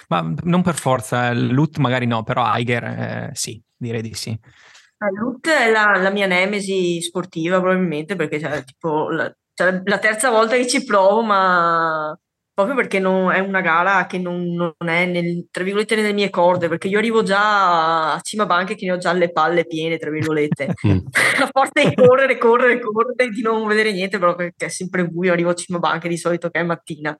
Ma 0.09 0.35
non 0.43 0.63
per 0.63 0.75
forza, 0.75 1.33
Lut 1.33 1.79
magari 1.79 2.07
no, 2.07 2.23
però 2.23 2.45
Aiger 2.45 2.85
eh, 2.85 3.31
sì, 3.33 3.61
direi 3.77 4.03
di 4.03 4.15
sì. 4.15 4.39
Lut 5.11 5.49
è 5.49 5.71
la, 5.71 5.97
la, 6.01 6.11
mia 6.11 6.27
nemesi 6.27 7.01
sportiva 7.03 7.61
probabilmente 7.61 8.17
perché 8.17 8.41
cioè, 8.41 8.65
tipo, 8.65 9.11
la, 9.11 9.33
cioè, 9.53 9.83
la, 9.85 9.99
terza 9.99 10.31
volta 10.31 10.57
che 10.57 10.67
ci 10.67 10.85
provo, 10.85 11.23
ma 11.23 12.17
proprio 12.55 12.77
perché 12.77 13.01
non, 13.01 13.33
è 13.33 13.41
una 13.41 13.61
gara 13.61 14.07
che 14.07 14.19
non, 14.19 14.45
non, 14.53 14.89
è 14.89 15.07
nel, 15.07 15.49
tra 15.51 15.65
virgolette 15.65 15.97
nelle 15.97 16.13
mie 16.13 16.31
corde, 16.31 16.69
perché 16.69 16.89
io 16.89 16.99
arrivo 16.99 17.23
già 17.23 18.15
a 18.15 18.21
cima 18.21 18.47
banche 18.47 18.77
che 18.77 18.87
ne 18.87 18.93
ho 18.93 18.97
già 18.99 19.13
le 19.13 19.33
palle 19.33 19.67
piene, 19.67 19.99
tra 19.99 20.11
virgolette. 20.11 20.73
Mm. 20.85 20.99
a 21.41 21.49
forza 21.51 21.83
di 21.83 21.95
correre, 21.95 22.37
correre, 22.37 22.79
correre, 22.79 23.31
di 23.31 23.41
non 23.41 23.67
vedere 23.67 23.91
niente, 23.93 24.19
però 24.19 24.35
perché 24.35 24.67
è 24.67 24.69
sempre 24.69 25.07
buio, 25.07 25.33
arrivo 25.33 25.51
a 25.51 25.55
cima 25.55 25.79
banche 25.79 26.09
di 26.09 26.19
solito 26.19 26.51
che 26.51 26.61
è 26.61 26.63
mattina. 26.63 27.17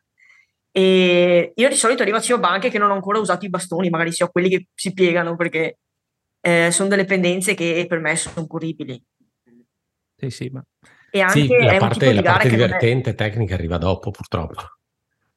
E 0.77 1.53
io 1.55 1.69
di 1.69 1.75
solito 1.77 2.03
arrivo 2.03 2.17
a 2.17 2.21
cima 2.21 2.39
banche 2.39 2.69
che 2.69 2.79
non 2.79 2.91
ho 2.91 2.95
ancora 2.95 3.21
usato 3.21 3.45
i 3.45 3.49
bastoni, 3.49 3.91
magari 3.91 4.11
se 4.11 4.25
ho 4.25 4.29
quelli 4.29 4.49
che 4.49 4.67
si 4.75 4.93
piegano, 4.93 5.37
perché 5.37 5.79
eh, 6.41 6.73
sono 6.73 6.89
delle 6.89 7.05
pendenze 7.05 7.55
che 7.55 7.87
per 7.89 8.01
me 8.01 8.17
sono 8.17 8.45
corribili. 8.49 9.01
Sì, 10.17 10.31
sì, 10.31 10.49
ma... 10.49 10.61
E 11.13 11.21
anche 11.21 11.43
sì, 11.43 11.47
la 11.47 11.77
parte, 11.77 12.09
di 12.09 12.15
la 12.15 12.23
parte 12.23 12.49
divertente 12.49 13.11
è... 13.11 13.15
tecnica 13.15 13.55
arriva 13.55 13.79
dopo, 13.79 14.11
purtroppo. 14.11 14.63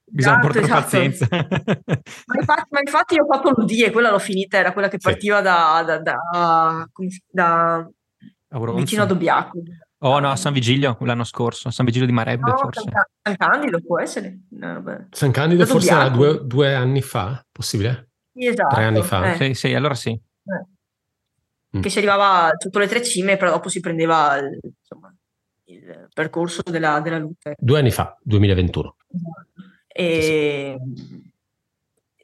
Bisogna 0.03 0.39
esatto, 0.39 0.47
portare 0.47 0.65
esatto. 0.65 0.81
pazienza. 0.81 1.27
ma, 1.29 2.39
infatti, 2.39 2.67
ma, 2.71 2.79
infatti, 2.79 3.13
io 3.13 3.23
ho 3.23 3.31
fatto 3.31 3.51
l'UDI 3.51 3.83
e 3.83 3.91
quella 3.91 4.09
l'ho 4.09 4.17
finita, 4.17 4.57
era 4.57 4.73
quella 4.73 4.87
che 4.87 4.97
partiva 4.97 5.37
sì. 5.37 5.43
da, 5.43 5.83
da, 5.85 5.99
da, 5.99 6.89
da 7.29 7.89
vicino 8.73 9.03
a 9.03 9.05
Dobbiaco. 9.05 9.61
Oh 9.99 10.19
no, 10.19 10.29
a 10.29 10.35
San 10.35 10.53
Vigilio 10.53 10.95
l'anno 11.01 11.23
scorso, 11.23 11.71
San 11.71 11.85
Vigilio 11.85 12.05
di 12.05 12.13
Marebbe 12.13 12.51
no, 12.51 12.57
forse. 12.57 12.83
San 13.21 13.35
Candido 13.35 13.81
può 13.81 13.99
essere. 13.99 14.41
No, 14.49 15.07
San 15.09 15.31
Candido 15.31 15.65
forse 15.65 15.91
era 15.91 16.09
due, 16.09 16.45
due, 16.45 16.75
anni 16.75 17.01
fa, 17.01 17.43
possibile? 17.51 18.09
Sì, 18.31 18.45
esatto. 18.45 18.75
Tre 18.75 18.83
anni 18.83 19.01
fa. 19.01 19.33
Eh. 19.33 19.35
Sì, 19.37 19.53
sì, 19.55 19.73
allora 19.73 19.95
sì. 19.95 20.09
Eh. 20.11 21.77
Mm. 21.77 21.81
Che 21.81 21.89
si 21.89 21.97
arrivava 21.97 22.51
sotto 22.57 22.77
le 22.77 22.87
tre 22.87 23.03
cime, 23.03 23.37
però 23.37 23.51
dopo 23.51 23.69
si 23.69 23.79
prendeva 23.79 24.37
il, 24.37 24.59
insomma, 24.61 25.13
il 25.65 26.07
percorso 26.13 26.61
della, 26.63 26.99
della 26.99 27.17
lutte. 27.17 27.55
Due 27.57 27.79
anni 27.79 27.91
fa, 27.91 28.15
2021. 28.21 28.95
E, 29.87 30.77
sì. 30.93 31.31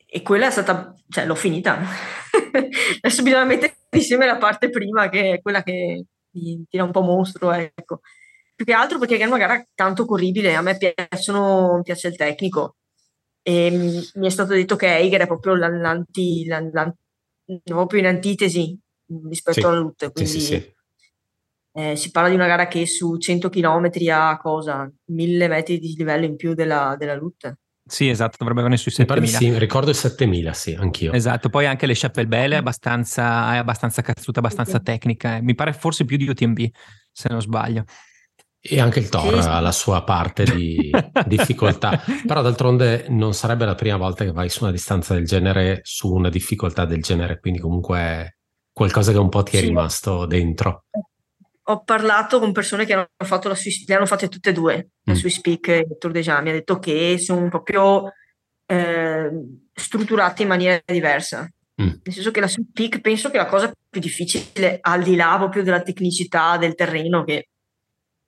e 0.06 0.22
quella 0.22 0.46
è 0.46 0.51
stata, 0.51 0.94
cioè 1.10 1.25
l'ho 1.25 1.36
finita. 1.36 1.80
Adesso 3.01 3.24
bisogna 3.24 3.46
mettere 3.46 3.77
insieme 3.89 4.27
la 4.27 4.38
parte 4.38 4.70
prima, 4.70 5.10
che 5.10 5.34
è 5.34 5.42
quella 5.42 5.63
che 5.63 6.06
ti 6.34 6.66
tira 6.68 6.84
un 6.84 6.92
po' 6.92 7.02
mostro, 7.02 7.52
ecco. 7.52 8.02
Più 8.56 8.66
che 8.66 8.74
altro 8.74 9.00
perché 9.00 9.18
è 9.18 9.25
una 9.25 9.38
gara 9.38 9.66
tanto 9.74 10.06
corribile, 10.06 10.56
a 10.56 10.62
me 10.62 10.78
piacciono, 10.78 11.82
piace 11.84 12.08
il 12.10 12.16
tecnico 12.16 12.75
e 13.42 14.02
mi 14.16 14.28
è 14.28 14.30
stato 14.30 14.54
detto 14.54 14.75
che 14.75 14.88
Eiger 14.88 15.22
è 15.22 15.28
proprio 15.28 15.56
l'anti, 15.56 16.46
l'anti, 16.46 16.98
proprio 17.63 18.00
in 18.00 18.06
antitesi 18.08 18.78
rispetto 19.28 19.60
sì. 19.60 19.66
alla 19.66 19.80
lutte, 19.80 20.12
quindi 20.12 20.32
sì, 20.32 20.40
sì, 20.40 20.74
eh, 21.75 21.96
si 21.96 22.12
parla 22.12 22.30
di 22.30 22.36
una 22.36 22.48
gara 22.48 22.68
che 22.68 22.86
su 22.86 23.18
100 23.18 23.50
km 23.50 23.90
ha 24.12 24.38
cosa? 24.40 24.90
1000 25.06 25.48
metri 25.48 25.80
di 25.80 25.96
livello 25.96 26.25
in 26.25 26.36
più 26.36 26.54
della, 26.54 26.96
della 26.98 27.16
lutte. 27.16 27.60
Sì, 27.86 28.08
esatto, 28.08 28.38
dovrebbe 28.40 28.62
avere 28.62 28.78
sui 28.78 28.92
7000. 28.92 29.38
Sì, 29.38 29.58
ricordo 29.58 29.90
il 29.90 29.96
7000, 29.96 30.54
sì, 30.54 30.74
anch'io. 30.74 31.12
Esatto, 31.12 31.50
poi 31.50 31.66
anche 31.66 31.86
le 31.86 31.94
Chapelle 31.96 32.28
Belle 32.28 32.56
è 32.56 32.58
abbastanza, 32.60 33.56
è 33.56 33.58
abbastanza 33.58 34.02
cazzuta, 34.02 34.40
abbastanza 34.40 34.78
sì. 34.78 34.84
tecnica. 34.84 35.42
Mi 35.42 35.54
pare 35.54 35.74
forse 35.74 36.06
più 36.06 36.16
di 36.16 36.28
UTMB, 36.28 36.60
se 37.12 37.28
non 37.30 37.42
sbaglio. 37.42 37.84
E 38.66 38.80
anche 38.80 39.00
il 39.00 39.10
Thor 39.10 39.36
ha 39.40 39.60
la 39.60 39.74
sua 39.74 40.06
parte 40.06 40.46
di 40.46 40.90
difficoltà, 41.28 42.02
però 42.25 42.42
d'altronde 42.42 43.08
non 43.10 43.34
sarebbe 43.34 43.66
la 43.66 43.75
prima 43.75 43.98
volta 43.98 44.24
che 44.24 44.32
vai 44.32 44.48
su 44.48 44.63
una 44.63 44.72
distanza 44.72 45.13
del 45.13 45.25
genere, 45.25 45.82
su 45.84 46.10
una 46.13 46.30
difficoltà 46.30 46.86
del 46.86 47.02
genere, 47.02 47.42
quindi 47.42 47.60
comunque 47.60 47.98
è 48.00 48.34
qualcosa 48.72 49.12
che 49.12 49.18
un 49.18 49.28
po' 49.28 49.44
ti 49.44 49.58
è 49.58 49.60
sì. 49.60 49.66
rimasto 49.66 50.25
dentro. 50.25 50.86
Ho 51.67 51.84
parlato 51.84 52.39
con 52.39 52.51
persone 52.51 52.86
che 52.86 52.93
hanno 52.93 53.08
fatto 53.24 53.48
la 53.48 53.55
Swiss, 53.55 53.88
le 53.88 53.96
hanno 53.96 54.05
fatte 54.05 54.27
tutte 54.27 54.50
e 54.50 54.53
due, 54.53 54.77
mm. 54.77 54.89
la 55.03 55.13
Swiss 55.13 55.39
Peak 55.39 55.67
e 55.70 55.77
il 55.89 55.98
Tour 55.98 56.12
de 56.12 56.22
Jean, 56.22 56.43
mi 56.43 56.50
ha 56.50 56.53
detto 56.53 56.77
che 56.77 57.17
sono 57.17 57.48
proprio 57.48 58.12
eh, 58.65 59.29
strutturate 59.74 60.41
in 60.41 60.50
maniera 60.50 60.82
diversa. 60.86 61.50
Mm. 61.82 61.88
Nel 61.88 62.13
senso 62.13 62.32
che 62.32 62.41
la 62.41 62.48
Swiss 62.48 62.67
Peak 62.74 63.00
penso 63.00 63.32
che 63.32 63.38
la 63.38 63.46
cosa 63.46 63.72
più 63.89 64.01
difficile, 64.01 64.77
al 64.82 65.03
di 65.03 65.15
là 65.15 65.36
proprio 65.38 65.63
della 65.63 65.82
tecnicità 65.82 66.58
del 66.58 66.75
terreno, 66.75 67.24
che 67.24 67.48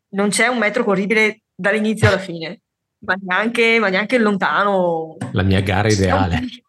non 0.10 0.30
c'è 0.30 0.48
un 0.48 0.58
metro 0.58 0.86
corribile 0.86 1.42
dall'inizio 1.54 2.08
alla 2.08 2.18
fine, 2.18 2.62
ma 3.00 3.16
neanche, 3.22 3.80
ma 3.80 3.90
neanche 3.90 4.18
lontano. 4.18 5.18
La 5.34 5.44
mia 5.44 5.62
gara 5.62 5.90
ideale. 5.90 6.40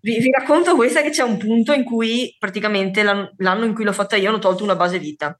Vi, 0.00 0.16
vi, 0.20 0.30
racconto 0.30 0.76
questa 0.76 1.02
che 1.02 1.10
c'è 1.10 1.24
un 1.24 1.36
punto 1.38 1.72
in 1.72 1.82
cui 1.82 2.34
praticamente 2.38 3.02
l'anno, 3.02 3.32
l'anno 3.38 3.64
in 3.64 3.74
cui 3.74 3.82
l'ho 3.82 3.92
fatta 3.92 4.14
io 4.14 4.28
hanno 4.28 4.38
tolto 4.38 4.62
una 4.62 4.76
base 4.76 5.00
vita 5.00 5.36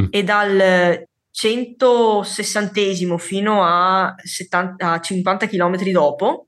mm. 0.00 0.06
e 0.10 0.22
dal 0.22 1.06
160 1.30 3.16
fino 3.18 3.64
a, 3.64 4.14
70, 4.16 4.92
a 4.92 5.00
50 5.00 5.46
km 5.46 5.90
dopo, 5.90 6.46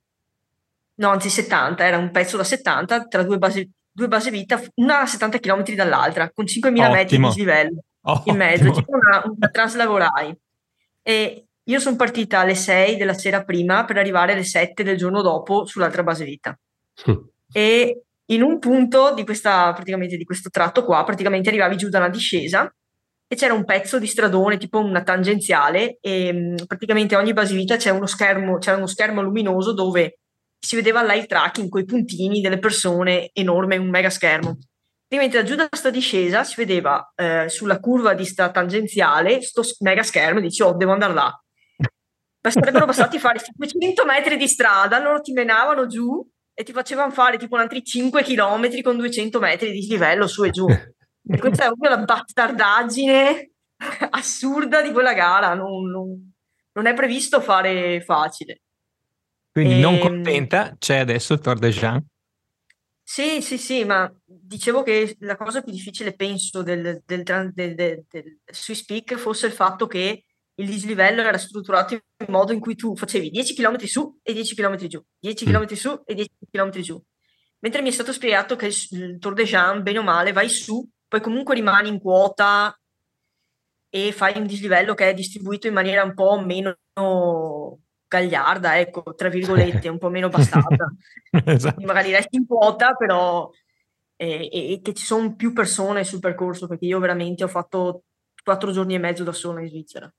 no 0.96 1.08
anzi 1.08 1.30
70, 1.30 1.84
era 1.84 1.98
un 1.98 2.10
pezzo 2.10 2.36
da 2.36 2.44
70 2.44 3.06
tra 3.06 3.22
due 3.22 3.38
basi, 3.38 3.68
due 3.90 4.08
base 4.08 4.30
vita, 4.30 4.60
una 4.74 5.00
a 5.00 5.06
70 5.06 5.38
km 5.38 5.74
dall'altra, 5.74 6.30
con 6.30 6.44
5.000 6.44 6.90
metri 6.90 7.16
di 7.16 7.22
dislivello 7.24 7.82
oh, 8.02 8.22
in 8.26 8.36
mezzo, 8.36 8.70
tipo 8.70 8.92
una, 8.92 9.22
una 9.24 9.48
translavorai. 9.48 10.36
E 11.02 11.46
io 11.62 11.78
sono 11.80 11.96
partita 11.96 12.40
alle 12.40 12.54
6 12.54 12.96
della 12.96 13.14
sera 13.14 13.42
prima 13.42 13.84
per 13.84 13.96
arrivare 13.96 14.32
alle 14.32 14.44
7 14.44 14.82
del 14.82 14.96
giorno 14.96 15.22
dopo 15.22 15.64
sull'altra 15.64 16.02
base 16.02 16.24
vita. 16.24 16.58
Mm. 17.10 17.14
E 17.52 18.02
in 18.26 18.42
un 18.42 18.58
punto 18.58 19.14
di, 19.14 19.24
questa, 19.24 19.72
praticamente 19.72 20.16
di 20.16 20.24
questo 20.24 20.50
tratto 20.50 20.84
qua, 20.84 21.04
praticamente 21.04 21.48
arrivavi 21.48 21.76
giù 21.76 21.88
da 21.88 21.98
una 21.98 22.08
discesa 22.08 22.72
e 23.34 23.36
c'era 23.36 23.52
un 23.52 23.64
pezzo 23.64 23.98
di 23.98 24.06
stradone, 24.06 24.56
tipo 24.56 24.78
una 24.78 25.02
tangenziale, 25.02 25.98
e 26.00 26.54
praticamente 26.66 27.16
ogni 27.16 27.32
base 27.32 27.54
vita 27.54 27.76
c'è 27.76 27.90
uno 27.90 28.06
schermo, 28.06 28.58
c'era 28.58 28.76
uno 28.76 28.86
schermo 28.86 29.20
luminoso 29.20 29.72
dove 29.72 30.20
si 30.58 30.76
vedeva 30.76 31.02
live 31.02 31.26
tracking 31.26 31.68
con 31.68 31.80
i 31.80 31.84
puntini 31.84 32.40
delle 32.40 32.58
persone 32.58 33.30
enorme, 33.32 33.76
un 33.76 33.90
mega 33.90 34.08
schermo. 34.08 34.56
Praticamente 35.06 35.36
da 35.36 35.42
giù 35.42 35.54
da 35.54 35.68
sta 35.70 35.90
discesa 35.90 36.44
si 36.44 36.54
vedeva 36.56 37.12
eh, 37.14 37.48
sulla 37.48 37.78
curva 37.78 38.14
di 38.14 38.24
sta 38.24 38.50
tangenziale 38.50 39.42
sto 39.42 39.62
mega 39.80 40.02
schermo 40.02 40.38
e 40.38 40.42
dici 40.42 40.62
oh 40.62 40.74
devo 40.74 40.92
andare 40.92 41.12
là. 41.12 41.38
Sarebbero 42.40 42.86
bastati 42.86 43.18
fare 43.18 43.40
500 43.40 44.04
metri 44.04 44.36
di 44.36 44.48
strada, 44.48 44.98
loro 44.98 45.20
ti 45.20 45.32
menavano 45.32 45.86
giù 45.86 46.26
e 46.54 46.62
ti 46.62 46.72
facevano 46.72 47.10
fare 47.10 47.36
tipo 47.36 47.56
altri 47.56 47.82
5 47.82 48.22
km 48.22 48.80
con 48.82 48.96
200 48.96 49.38
metri 49.40 49.70
di 49.70 49.86
livello 49.86 50.26
su 50.26 50.44
e 50.44 50.50
giù. 50.50 50.66
E 51.26 51.38
questa 51.38 51.64
è 51.64 51.66
proprio 51.66 51.90
la 51.90 52.04
bastardaggine 52.04 53.52
assurda 54.10 54.82
di 54.82 54.92
quella 54.92 55.14
gara, 55.14 55.54
non, 55.54 55.90
non, 55.90 56.32
non 56.72 56.86
è 56.86 56.94
previsto 56.94 57.40
fare 57.40 58.02
facile. 58.02 58.60
Quindi 59.50 59.74
e... 59.74 59.80
non 59.80 59.98
contenta, 59.98 60.74
c'è 60.78 60.98
adesso 60.98 61.34
il 61.34 61.40
Tour 61.40 61.58
de 61.58 61.70
Jean. 61.70 62.04
Sì, 63.06 63.42
sì, 63.42 63.58
sì, 63.58 63.84
ma 63.84 64.12
dicevo 64.24 64.82
che 64.82 65.16
la 65.20 65.36
cosa 65.36 65.62
più 65.62 65.70
difficile, 65.70 66.14
penso, 66.14 66.62
del, 66.62 67.02
del, 67.04 67.22
del, 67.22 67.74
del, 67.74 68.38
Swiss 68.46 68.84
Peak 68.84 69.16
fosse 69.16 69.46
il 69.46 69.52
fatto 69.52 69.86
che 69.86 70.24
il 70.56 70.66
dislivello 70.66 71.20
era 71.20 71.36
strutturato 71.36 71.94
in 71.94 72.00
modo 72.28 72.52
in 72.52 72.60
cui 72.60 72.74
tu 72.74 72.96
facevi 72.96 73.30
10 73.30 73.54
km 73.54 73.76
su 73.84 74.18
e 74.22 74.32
10 74.32 74.54
km 74.54 74.76
giù, 74.86 75.02
10 75.18 75.44
km 75.44 75.66
su 75.74 76.02
e 76.04 76.14
10 76.14 76.30
km 76.50 76.70
giù. 76.80 77.02
Mentre 77.58 77.82
mi 77.82 77.88
è 77.88 77.92
stato 77.92 78.12
spiegato 78.12 78.56
che 78.56 78.66
il 78.66 79.18
Tour 79.18 79.34
de 79.34 79.44
Jean, 79.44 79.82
bene 79.82 79.98
o 79.98 80.02
male, 80.02 80.32
vai 80.32 80.48
su, 80.48 80.88
poi 81.08 81.20
comunque 81.20 81.54
rimani 81.54 81.88
in 81.88 82.00
quota 82.00 82.76
e 83.88 84.12
fai 84.12 84.36
un 84.36 84.46
dislivello 84.46 84.94
che 84.94 85.08
è 85.08 85.14
distribuito 85.14 85.66
in 85.66 85.74
maniera 85.74 86.02
un 86.02 86.14
po' 86.14 86.40
meno 86.40 86.76
gagliarda, 88.08 88.78
ecco, 88.78 89.14
tra 89.14 89.28
virgolette, 89.28 89.88
un 89.88 89.98
po' 89.98 90.08
meno 90.08 90.28
bastarda. 90.30 90.92
esatto. 91.44 91.84
Magari 91.84 92.12
resti 92.12 92.36
in 92.36 92.46
quota, 92.46 92.94
però 92.94 93.50
e, 94.16 94.48
e, 94.50 94.80
che 94.82 94.94
ci 94.94 95.04
sono 95.04 95.34
più 95.34 95.52
persone 95.52 96.04
sul 96.04 96.20
percorso, 96.20 96.66
perché 96.66 96.86
io 96.86 96.98
veramente 96.98 97.44
ho 97.44 97.48
fatto 97.48 98.04
quattro 98.42 98.70
giorni 98.72 98.94
e 98.94 98.98
mezzo 98.98 99.24
da 99.24 99.32
sola 99.32 99.60
in 99.60 99.68
Svizzera. 99.68 100.12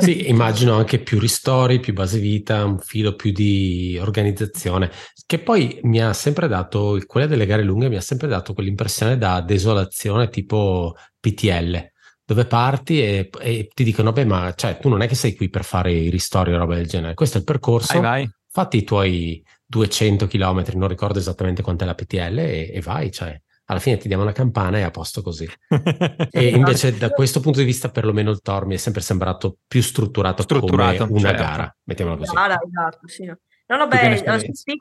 Sì, 0.00 0.28
immagino 0.28 0.74
anche 0.74 0.98
più 0.98 1.18
ristori, 1.18 1.80
più 1.80 1.92
base 1.92 2.18
vita, 2.18 2.64
un 2.64 2.78
filo 2.78 3.14
più 3.14 3.32
di 3.32 3.98
organizzazione, 4.00 4.90
che 5.26 5.38
poi 5.38 5.78
mi 5.82 6.00
ha 6.00 6.12
sempre 6.12 6.48
dato, 6.48 7.00
quella 7.06 7.26
delle 7.26 7.46
gare 7.46 7.62
lunghe 7.62 7.88
mi 7.88 7.96
ha 7.96 8.00
sempre 8.00 8.28
dato 8.28 8.54
quell'impressione 8.54 9.18
da 9.18 9.40
desolazione 9.40 10.28
tipo 10.28 10.94
PTL, 11.20 11.90
dove 12.24 12.44
parti 12.44 13.02
e, 13.02 13.30
e 13.40 13.68
ti 13.74 13.84
dicono, 13.84 14.12
beh, 14.12 14.24
ma 14.24 14.52
cioè, 14.54 14.78
tu 14.78 14.88
non 14.88 15.02
è 15.02 15.08
che 15.08 15.14
sei 15.14 15.34
qui 15.34 15.48
per 15.48 15.64
fare 15.64 15.92
i 15.92 16.10
ristori 16.10 16.52
o 16.52 16.58
roba 16.58 16.74
del 16.74 16.86
genere, 16.86 17.14
questo 17.14 17.36
è 17.36 17.40
il 17.40 17.46
percorso, 17.46 18.00
vai, 18.00 18.24
vai. 18.24 18.30
fatti 18.50 18.78
i 18.78 18.84
tuoi 18.84 19.42
200 19.66 20.26
km, 20.26 20.64
non 20.74 20.88
ricordo 20.88 21.18
esattamente 21.18 21.62
quant'è 21.62 21.84
la 21.84 21.94
PTL 21.94 22.38
e, 22.38 22.70
e 22.72 22.80
vai, 22.80 23.10
cioè 23.10 23.40
alla 23.70 23.80
fine 23.80 23.98
ti 23.98 24.08
diamo 24.08 24.22
una 24.22 24.32
campana 24.32 24.78
e 24.78 24.82
a 24.82 24.90
posto 24.90 25.20
così. 25.22 25.46
e 26.30 26.48
invece 26.48 26.96
da 26.96 27.10
questo 27.10 27.40
punto 27.40 27.58
di 27.58 27.66
vista 27.66 27.90
perlomeno 27.90 28.30
il 28.30 28.40
Tor 28.40 28.64
mi 28.64 28.74
è 28.74 28.78
sempre 28.78 29.02
sembrato 29.02 29.58
più 29.66 29.82
strutturato, 29.82 30.42
strutturato 30.42 31.06
come 31.06 31.18
una 31.18 31.28
certo. 31.30 31.42
gara, 31.42 31.76
mettiamola 31.84 32.16
così. 32.16 32.34
Gara, 32.34 32.58
esatto, 32.66 33.08
sì. 33.08 33.24
No, 33.26 33.76
no, 33.76 33.86
beh, 33.86 34.24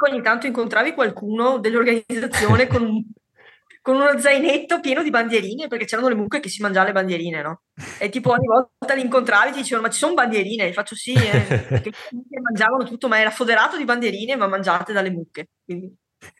ogni 0.09 0.21
tanto 0.21 0.47
incontravi 0.47 0.93
qualcuno 0.93 1.57
dell'organizzazione 1.59 2.67
con, 2.67 2.81
un, 2.83 3.03
con 3.81 3.95
uno 3.95 4.17
zainetto 4.19 4.79
pieno 4.79 5.03
di 5.03 5.09
bandierine, 5.09 5.67
perché 5.67 5.83
c'erano 5.83 6.07
le 6.07 6.15
mucche 6.15 6.39
che 6.39 6.47
si 6.47 6.61
mangiavano 6.61 6.93
le 6.93 6.97
bandierine, 6.97 7.41
no? 7.41 7.63
E 7.99 8.07
tipo 8.07 8.31
ogni 8.31 8.47
volta 8.47 8.93
li 8.93 9.01
incontravi 9.01 9.51
ti 9.51 9.57
dicevano, 9.57 9.87
ma 9.87 9.91
ci 9.91 9.99
sono 9.99 10.13
bandierine? 10.13 10.67
E 10.67 10.71
faccio 10.71 10.95
sì, 10.95 11.11
eh, 11.11 11.45
che 11.81 11.91
mangiavano 12.41 12.85
tutto, 12.85 13.09
ma 13.09 13.19
era 13.19 13.31
foderato 13.31 13.75
di 13.75 13.83
bandierine, 13.83 14.37
ma 14.37 14.47
mangiate 14.47 14.93
dalle 14.93 15.11
mucche. 15.11 15.49
Quindi... 15.65 15.93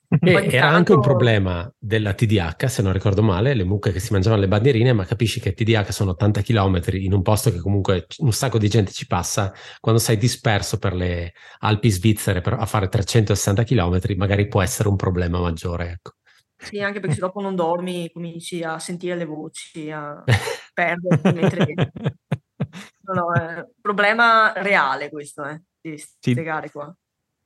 E 0.10 0.32
era 0.32 0.48
tanto... 0.48 0.66
anche 0.66 0.94
un 0.94 1.02
problema 1.02 1.70
della 1.78 2.14
TDH, 2.14 2.68
se 2.68 2.82
non 2.82 2.94
ricordo 2.94 3.22
male, 3.22 3.54
le 3.54 3.66
mucche 3.66 3.92
che 3.92 4.00
si 4.00 4.14
mangiavano 4.14 4.42
le 4.42 4.48
bandierine, 4.48 4.94
ma 4.94 5.04
capisci 5.04 5.42
che 5.42 5.54
TDH 5.54 5.92
sono 5.92 6.12
80 6.12 6.42
km 6.42 6.82
in 6.94 7.14
un 7.14 7.22
posto 7.22 7.52
che 7.52 7.60
comunque 7.60 8.08
un 8.20 8.32
sacco 8.32 8.58
di 8.58 8.70
gente 8.70 8.92
ci 8.94 9.06
passa, 9.06 9.54
quando 9.82 10.00
sei 10.00 10.18
disperso 10.18 10.78
per 10.78 10.94
le 10.94 11.34
Alpi 11.60 11.90
svizzere 11.90 12.40
per, 12.40 12.54
a 12.54 12.66
fare 12.66 12.88
360 12.88 13.64
km, 13.64 14.00
magari 14.16 14.48
può 14.48 14.62
essere 14.62 14.88
un 14.88 14.96
problema 14.96 15.40
maggiore. 15.42 15.90
Ecco. 15.92 16.12
Sì, 16.56 16.80
anche 16.80 17.02
perché 17.02 17.16
se 17.16 17.22
dopo 17.22 17.42
non 17.42 17.56
dormi 17.56 18.10
cominci 18.12 18.64
a 18.64 18.80
sentire 18.80 19.16
le 19.16 19.26
voci, 19.26 19.92
a 19.92 20.24
perderti 20.74 21.34
mentre... 21.34 21.92
No, 23.02 23.14
no, 23.14 23.34
è 23.34 23.56
un 23.58 23.72
problema 23.82 24.54
reale 24.56 25.10
questo, 25.10 25.44
eh, 25.44 25.62
di 25.82 26.02
sì. 26.20 26.34
gare 26.34 26.72
qua 26.72 26.94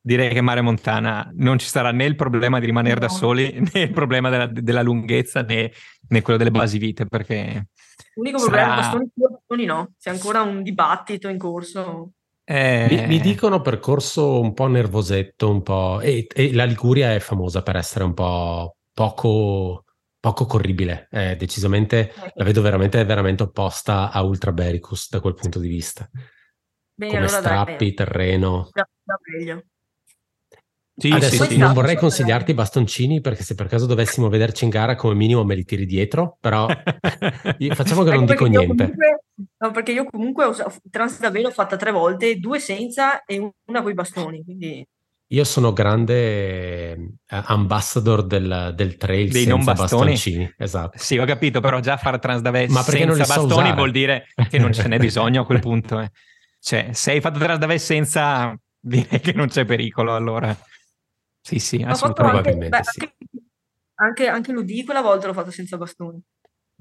direi 0.01 0.34
che 0.34 0.41
Mare 0.41 0.62
Montana 0.62 1.29
non 1.36 1.60
ci 1.60 1.67
sarà 1.67 1.91
né 1.91 2.05
il 2.05 2.15
problema 2.15 2.60
di 2.60 2.65
rimanere 2.65 3.00
no. 3.00 3.01
da 3.01 3.10
soli, 3.10 3.62
né 3.74 3.81
il 3.81 3.91
problema 3.91 4.29
della, 4.29 4.48
della 4.48 4.81
lunghezza, 4.81 5.41
né, 5.41 5.72
né, 6.10 6.22
quello 6.22 6.38
delle 6.38 6.51
basi 6.51 6.77
vite, 6.77 7.05
perché... 7.05 7.67
L'unico 8.15 8.39
sarà... 8.39 8.50
problema 8.50 8.75
bastoni, 8.75 9.12
bastoni 9.13 9.65
no, 9.65 9.91
c'è 10.00 10.10
ancora 10.10 10.41
un 10.41 10.63
dibattito 10.63 11.27
in 11.27 11.38
corso. 11.38 12.12
Eh... 12.43 12.88
Mi, 12.89 13.08
mi, 13.08 13.20
dicono 13.20 13.62
percorso 13.62 14.41
un 14.41 14.53
po' 14.53 14.67
nervosetto, 14.67 15.50
un 15.50 15.62
po'... 15.62 16.01
E, 16.01 16.27
e, 16.34 16.53
la 16.53 16.65
Liguria 16.65 17.13
è 17.13 17.20
famosa 17.20 17.62
per 17.62 17.75
essere 17.75 18.03
un 18.03 18.13
po' 18.13 18.75
poco, 18.91 19.86
poco 20.20 20.46
corribile, 20.46 21.08
eh, 21.12 21.36
decisamente 21.36 22.12
eh. 22.12 22.31
la 22.34 22.43
vedo 22.43 22.62
veramente, 22.62 23.03
veramente 23.05 23.43
opposta 23.43 24.12
a 24.12 24.22
Ultra 24.24 24.51
Bericus 24.51 25.10
da 25.10 25.20
quel 25.20 25.36
punto 25.36 25.60
di 25.60 25.67
vista. 25.67 26.10
Bene, 26.93 27.13
Come 27.13 27.25
allora 27.25 27.39
strappi, 27.39 27.86
dai, 27.86 27.93
terreno. 27.93 28.70
Da, 28.72 28.88
da 29.03 29.17
meglio. 29.31 29.63
Sì, 31.01 31.10
Adesso 31.10 31.46
sì, 31.46 31.58
non 31.58 31.74
vorrei 31.74 31.96
consigliarti 31.96 32.51
i 32.51 32.53
bastoncini 32.53 33.22
perché 33.22 33.41
se 33.41 33.55
per 33.55 33.65
caso 33.65 33.88
dovessimo 33.88 34.29
vederci 34.29 34.65
in 34.65 34.70
gara 34.70 34.93
come 34.93 35.15
minimo 35.15 35.43
me 35.43 35.55
li 35.55 35.65
tiri 35.65 35.88
dietro, 35.88 36.38
però 36.39 36.67
facciamo 37.74 38.03
che 38.03 38.12
non 38.12 38.25
dico 38.25 38.46
niente. 38.46 38.67
Comunque, 38.67 39.24
no, 39.58 39.72
perché 39.72 39.93
io 39.93 40.05
comunque 40.05 40.46
ho 40.46 40.55
Transdavelo 40.91 41.48
l'ho 41.48 41.53
fatta 41.53 41.75
tre 41.75 41.89
volte, 41.89 42.38
due 42.38 42.60
senza 42.60 43.25
e 43.25 43.39
una 43.65 43.81
con 43.81 43.89
i 43.89 43.96
bastoni, 43.96 44.43
quindi... 44.43 44.88
Io 45.29 45.43
sono 45.43 45.74
grande 45.74 46.91
eh, 46.91 46.98
ambassador 47.25 48.24
del, 48.27 48.74
del 48.75 48.98
trail 48.98 49.31
Dei 49.31 49.48
non 49.48 49.63
bastoni. 49.63 50.12
bastoncini. 50.12 50.53
Esatto. 50.55 51.00
Sì, 51.00 51.18
ho 51.18 51.25
capito, 51.25 51.61
però 51.61 51.79
già 51.79 51.98
fare 51.98 52.20
Transdavelo 52.20 52.72
senza 52.83 53.25
bastoni 53.25 53.70
so 53.70 53.74
vuol 53.75 53.90
dire 53.90 54.27
che 54.50 54.59
non 54.59 54.72
ce 54.72 54.87
n'è 54.87 55.00
bisogno 55.00 55.42
a 55.42 55.46
quel 55.46 55.61
punto. 55.61 56.00
Eh. 56.00 56.11
Cioè, 56.59 56.90
se 56.92 57.11
hai 57.11 57.22
fatto 57.22 57.40
Transdavelo 57.40 57.79
senza, 57.79 58.55
direi 58.79 59.20
che 59.20 59.33
non 59.33 59.48
c'è 59.48 59.66
pericolo 59.66 60.14
allora. 60.14 60.55
Sì, 61.42 61.60
sì, 61.60 61.82
assolutamente. 61.82 62.50
Anche, 62.50 62.70
beh, 62.70 62.84
sì. 62.84 63.12
anche, 63.96 64.27
anche 64.27 64.51
l'UD 64.51 64.84
quella 64.86 65.01
volta 65.01 65.27
l'ho 65.27 65.34
fatto 65.34 65.51
senza 65.51 65.77
bastoni. 65.77 66.22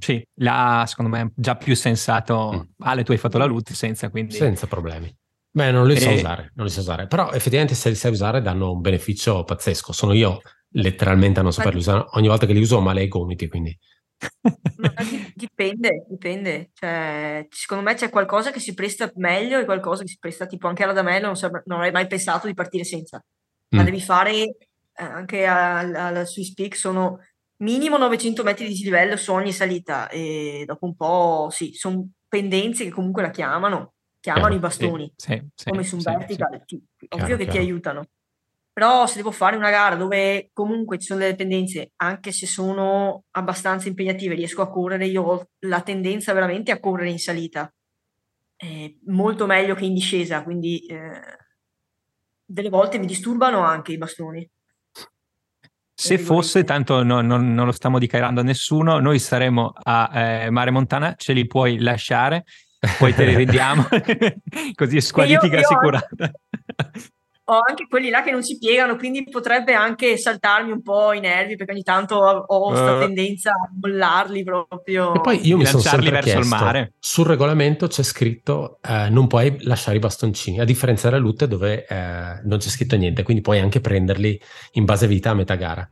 Sì, 0.01 0.27
là 0.37 0.85
secondo 0.87 1.11
me 1.11 1.23
è 1.23 1.31
già 1.35 1.57
più 1.57 1.77
sensato. 1.77 2.53
Mm. 2.55 2.85
Ale, 2.85 3.05
tu 3.05 3.13
hai 3.13 3.19
fatto 3.19 3.39
la 3.39 3.45
LUT 3.45 3.73
senza, 3.73 4.09
quindi... 4.09 4.35
Senza 4.35 4.67
problemi. 4.67 5.15
Beh, 5.53 5.73
non 5.73 5.87
li 5.87 5.99
so 5.99 6.11
usare, 6.11 6.53
non 6.55 6.67
li 6.67 6.73
so 6.73 6.81
usare. 6.81 7.07
Però 7.07 7.31
effettivamente 7.33 7.75
se 7.75 7.91
li 7.91 7.95
sai 7.97 8.11
usare 8.11 8.41
danno 8.41 8.73
un 8.73 8.81
beneficio 8.81 9.45
pazzesco. 9.45 9.93
Sono 9.93 10.15
io 10.15 10.41
letteralmente 10.71 11.41
a 11.41 11.43
non 11.43 11.53
saperli 11.53 11.79
usare. 11.79 12.07
Ogni 12.13 12.29
volta 12.29 12.47
che 12.47 12.53
li 12.53 12.61
uso 12.61 12.77
ho 12.77 12.81
male 12.81 13.01
ai 13.01 13.09
gomiti, 13.09 13.49
quindi... 13.49 13.77
dipende, 15.35 16.07
dipende. 16.09 16.71
Cioè, 16.73 17.47
secondo 17.51 17.85
me 17.85 17.95
c'è 17.95 18.09
qualcosa 18.11 18.53
che 18.53 18.61
si 18.61 18.73
presta 18.73 19.11
meglio 19.17 19.59
e 19.59 19.65
qualcosa 19.65 20.03
che 20.03 20.09
si 20.09 20.19
presta 20.19 20.47
tipo 20.47 20.67
anche 20.67 20.85
alla 20.85 20.93
da 20.93 21.03
me 21.03 21.19
non, 21.19 21.35
non 21.41 21.79
avrei 21.79 21.93
mai 21.93 22.07
pensato 22.07 22.47
di 22.47 22.55
partire 22.55 22.85
senza 22.85 23.23
la 23.71 23.83
mm. 23.83 23.85
devi 23.85 24.01
fare 24.01 24.33
eh, 24.33 24.57
anche 24.95 25.45
alla 25.45 26.25
Swiss 26.25 26.55
Peak, 26.55 26.77
sono 26.77 27.19
minimo 27.61 27.97
900 27.97 28.43
metri 28.43 28.67
di 28.67 28.73
dislivello 28.73 29.17
su 29.17 29.33
ogni 29.33 29.53
salita 29.53 30.09
e 30.09 30.65
dopo 30.67 30.87
un 30.87 30.97
po' 30.97 31.49
sì, 31.51 31.73
sono 31.73 32.11
pendenze 32.29 32.85
che 32.85 32.91
comunque 32.91 33.23
la 33.23 33.31
chiamano, 33.31 33.95
chiamano 34.21 34.47
chiaro, 34.47 34.59
i 34.59 34.61
bastoni, 34.61 35.13
sì, 35.17 35.43
sì, 35.55 35.71
come 35.71 35.85
su 35.85 35.97
un 35.97 36.01
sì, 36.01 36.11
vertical, 36.11 36.65
ti, 36.65 36.83
chiaro, 36.99 37.25
ovvio 37.25 37.37
che 37.37 37.45
chiaro. 37.45 37.59
ti 37.59 37.65
aiutano. 37.65 38.07
Però 38.73 39.07
se 39.07 39.17
devo 39.17 39.33
fare 39.33 39.57
una 39.57 39.71
gara 39.71 39.97
dove 39.97 40.51
comunque 40.53 40.99
ci 40.99 41.07
sono 41.07 41.21
delle 41.21 41.35
pendenze, 41.35 41.93
anche 41.97 42.33
se 42.33 42.47
sono 42.47 43.25
abbastanza 43.33 43.89
impegnative, 43.89 44.35
riesco 44.35 44.63
a 44.63 44.71
correre, 44.71 45.07
io 45.07 45.23
ho 45.23 45.49
la 45.67 45.83
tendenza 45.83 46.33
veramente 46.33 46.71
a 46.71 46.79
correre 46.79 47.11
in 47.11 47.19
salita, 47.19 47.71
è 48.57 48.95
molto 49.07 49.47
meglio 49.47 49.75
che 49.75 49.85
in 49.85 49.95
discesa, 49.95 50.43
quindi 50.43 50.87
eh, 50.87 51.21
delle 52.51 52.69
volte 52.69 52.99
mi 52.99 53.07
disturbano 53.07 53.61
anche 53.61 53.93
i 53.93 53.99
bastoni. 53.99 54.49
Se 55.95 56.19
fosse, 56.19 56.65
tanto 56.65 57.03
no, 57.03 57.21
no, 57.21 57.37
non 57.37 57.67
lo 57.67 57.73
stiamo 57.73 57.99
dichiarando 57.99 58.41
a 58.41 58.43
nessuno, 58.43 58.99
noi 58.99 59.19
saremo 59.19 59.73
a 59.75 60.11
eh, 60.13 60.51
Mare 60.51 60.71
Montana, 60.71 61.15
ce 61.15 61.35
li 61.35 61.47
puoi 61.47 61.79
lasciare, 61.79 62.45
poi 62.99 63.15
te 63.15 63.27
li 63.27 63.35
rendiamo, 63.45 63.87
così 64.75 64.97
è 64.97 65.01
squalifica 65.01 65.59
assicurata 65.59 66.31
ho 67.51 67.61
anche 67.67 67.87
quelli 67.89 68.11
là 68.11 68.23
che 68.23 68.31
non 68.31 68.43
si 68.43 68.59
piegano, 68.59 68.97
quindi 68.97 69.25
potrebbe 69.25 69.75
anche 69.75 70.17
saltarmi 70.17 70.71
un 70.71 70.83
po' 70.83 71.13
i 71.13 71.21
nervi 71.21 71.57
perché 71.57 71.73
ogni 71.73 71.83
tanto 71.83 72.15
ho 72.15 72.69
questa 72.69 72.97
uh, 72.97 73.01
tendenza 73.01 73.51
a 73.51 73.71
mollarli 73.81 74.45
proprio. 74.45 75.15
E 75.15 75.21
poi 75.21 75.47
io 75.47 75.57
mi 75.57 75.67
sono 75.67 75.83
sempre 75.83 76.11
verso 76.11 76.31
chiesto, 76.31 76.43
il 76.43 76.63
mare. 76.63 76.93
sul 77.01 77.27
regolamento 77.27 77.89
c'è 77.89 78.05
scritto 78.05 78.79
eh, 78.83 79.09
non 79.11 79.27
puoi 79.27 79.57
lasciare 79.65 79.97
i 79.97 80.01
bastoncini, 80.01 80.61
a 80.61 80.65
differenza 80.65 81.09
della 81.09 81.21
lutte 81.21 81.49
dove 81.49 81.87
eh, 81.87 82.41
non 82.45 82.59
c'è 82.59 82.69
scritto 82.69 82.97
niente, 82.97 83.25
quindi 83.25 83.43
puoi 83.43 83.59
anche 83.59 83.81
prenderli 83.81 84.41
in 84.73 84.85
base 84.85 85.09
vita 85.09 85.31
a 85.31 85.35
metà 85.35 85.57
gara. 85.57 85.89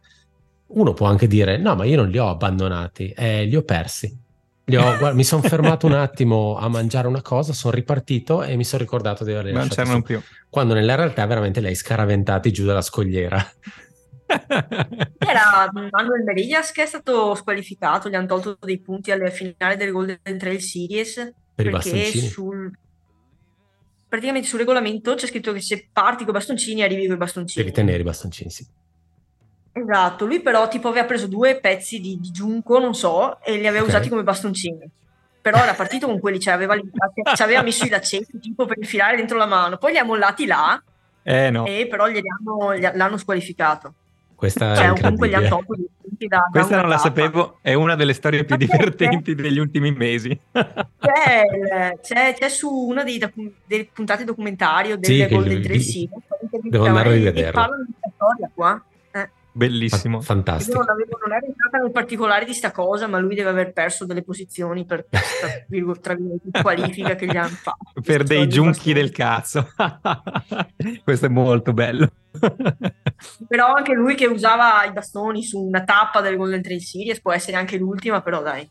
Uno 0.68 0.92
può 0.92 1.07
anche 1.07 1.27
dire 1.27 1.57
no, 1.57 1.75
ma 1.75 1.85
io 1.85 1.97
non 1.97 2.09
li 2.09 2.18
ho 2.18 2.29
abbandonati, 2.29 3.12
eh, 3.16 3.44
li 3.44 3.57
ho 3.57 3.62
persi. 3.62 4.27
Ho, 4.77 4.99
guarda, 4.99 5.13
mi 5.13 5.25
sono 5.25 5.43
fermato 5.43 5.87
un 5.87 5.95
attimo 5.95 6.57
a 6.59 6.69
mangiare 6.69 7.07
una 7.07 7.23
cosa, 7.23 7.53
sono 7.53 7.75
ripartito 7.75 8.43
e 8.43 8.57
mi 8.57 8.65
sono 8.65 8.83
ricordato 8.83 9.25
di 9.25 9.33
averli 9.33 9.53
non 9.53 9.69
c'erano 9.69 10.03
più. 10.03 10.21
Quando 10.51 10.75
nella 10.75 10.95
realtà 10.95 11.25
veramente 11.27 11.61
lei 11.61 11.75
scaraventati 11.75 12.53
giù 12.53 12.67
dalla 12.67 12.83
scogliera. 12.83 13.45
Era 14.27 15.71
Manuel 15.73 16.23
Merillas 16.23 16.73
che 16.73 16.83
è 16.83 16.87
stato 16.87 17.35
squalificato, 17.35 18.11
gli 18.11 18.15
hanno 18.15 18.27
tolto 18.27 18.59
dei 18.61 18.79
punti 18.79 19.11
alle 19.11 19.31
finali 19.31 19.77
del 19.77 19.91
Golden 19.91 20.19
Trail 20.37 20.61
Series 20.61 21.33
per 21.55 21.71
perché 21.71 22.11
sul, 22.13 22.71
praticamente 24.07 24.47
sul 24.47 24.59
regolamento 24.59 25.15
c'è 25.15 25.27
scritto 25.27 25.53
che 25.53 25.63
se 25.63 25.89
parti 25.91 26.25
con 26.25 26.35
i 26.35 26.37
bastoncini 26.37 26.83
arrivi 26.83 27.07
con 27.07 27.15
i 27.15 27.19
bastoncini. 27.19 27.65
Devi 27.65 27.75
tenere 27.75 28.01
i 28.01 28.05
bastoncini, 28.05 28.51
sì. 28.51 28.67
Esatto, 29.81 30.27
lui 30.27 30.41
però 30.41 30.67
tipo 30.69 30.88
aveva 30.88 31.07
preso 31.07 31.27
due 31.27 31.61
pezzi 31.61 32.01
di, 32.01 32.19
di 32.19 32.31
giunco, 32.31 32.79
non 32.79 32.95
so, 32.95 33.38
e 33.43 33.53
li 33.53 33.67
aveva 33.67 33.85
okay. 33.85 33.95
usati 33.95 34.09
come 34.09 34.23
bastoncini. 34.23 34.91
Però 35.41 35.59
era 35.59 35.75
partito 35.75 36.07
con 36.07 36.19
quelli, 36.19 36.41
cioè 36.41 36.55
aveva, 36.55 36.75
ci 36.77 37.43
aveva 37.43 37.62
messo 37.62 37.85
i 37.85 37.88
laccetti 37.88 38.38
tipo 38.38 38.67
per 38.67 38.79
infilare 38.79 39.17
dentro 39.17 39.37
la 39.37 39.47
mano, 39.47 39.79
poi 39.79 39.93
li 39.93 39.99
ha 39.99 40.05
mollati 40.05 40.47
là, 40.47 40.83
eh, 41.23 41.51
no. 41.51 41.64
e 41.64 41.87
però 41.88 42.09
glieli 42.09 42.27
hanno, 42.29 42.77
gli, 42.77 42.88
l'hanno 42.93 43.17
squalificato. 43.17 43.95
Questa 44.35 44.77
cioè, 44.77 45.01
comunque 45.01 45.29
gli 45.29 45.35
hanno 45.35 45.49
tolto 45.49 45.75
gli 45.75 46.27
da, 46.27 46.49
Questa 46.51 46.77
da 46.77 46.81
non 46.83 46.91
la 46.91 46.99
sapevo, 46.99 47.59
è 47.61 47.75
una 47.75 47.95
delle 47.95 48.12
storie 48.12 48.45
più 48.45 48.57
divertenti 48.57 49.35
degli 49.35 49.59
ultimi 49.59 49.93
mesi. 49.93 50.38
C'è, 50.53 51.99
c'è, 52.01 52.35
c'è, 52.35 52.49
su 52.49 52.69
uno 52.73 53.03
dei, 53.05 53.21
dei 53.67 53.91
puntati 53.93 54.25
documentario 54.25 54.97
del 54.97 55.11
sì, 55.11 55.27
Golden 55.29 55.62
Trail 55.62 56.09
Devo 56.62 56.87
andare 56.87 57.09
a 57.09 57.12
rivederlo. 57.12 57.49
E 57.49 57.53
parlano 57.53 57.85
di 57.85 57.93
questa 57.99 58.11
storia 58.14 58.51
qua. 58.55 58.83
Bellissimo. 59.59 60.21
fantastico. 60.21 60.79
Io 60.79 60.85
non, 60.85 60.90
avevo, 60.90 61.18
non 61.27 61.37
ero 61.37 61.47
entrata 61.47 61.79
nel 61.79 61.90
particolare 61.90 62.44
di 62.44 62.55
sta 62.55 62.71
cosa, 62.71 63.09
ma 63.09 63.18
lui 63.18 63.35
deve 63.35 63.51
aver 63.51 63.73
perso 63.73 64.07
delle 64.07 64.23
posizioni 64.23 64.85
per 64.85 65.07
questa 65.09 65.49
tra 66.01 66.14
virgolette, 66.14 66.62
qualifica 66.62 67.16
che 67.16 67.27
gli 67.27 67.37
hanno 67.37 67.49
fatto. 67.49 68.01
per 68.01 68.23
dei 68.23 68.49
giunchi 68.49 68.92
del 68.92 69.11
cazzo. 69.11 69.68
Questo 71.03 71.27
è 71.27 71.29
molto 71.29 71.73
bello. 71.73 72.09
però 73.49 73.73
anche 73.75 73.94
lui 73.94 74.14
che 74.14 74.27
usava 74.27 74.85
i 74.85 74.92
bastoni 74.92 75.42
su 75.42 75.59
una 75.59 75.83
tappa 75.83 76.21
del 76.21 76.37
Golden 76.37 76.62
Trail 76.62 76.81
Series 76.81 77.21
può 77.21 77.33
essere 77.33 77.57
anche 77.57 77.79
l'ultima, 77.79 78.23
però 78.23 78.42
dai. 78.42 78.68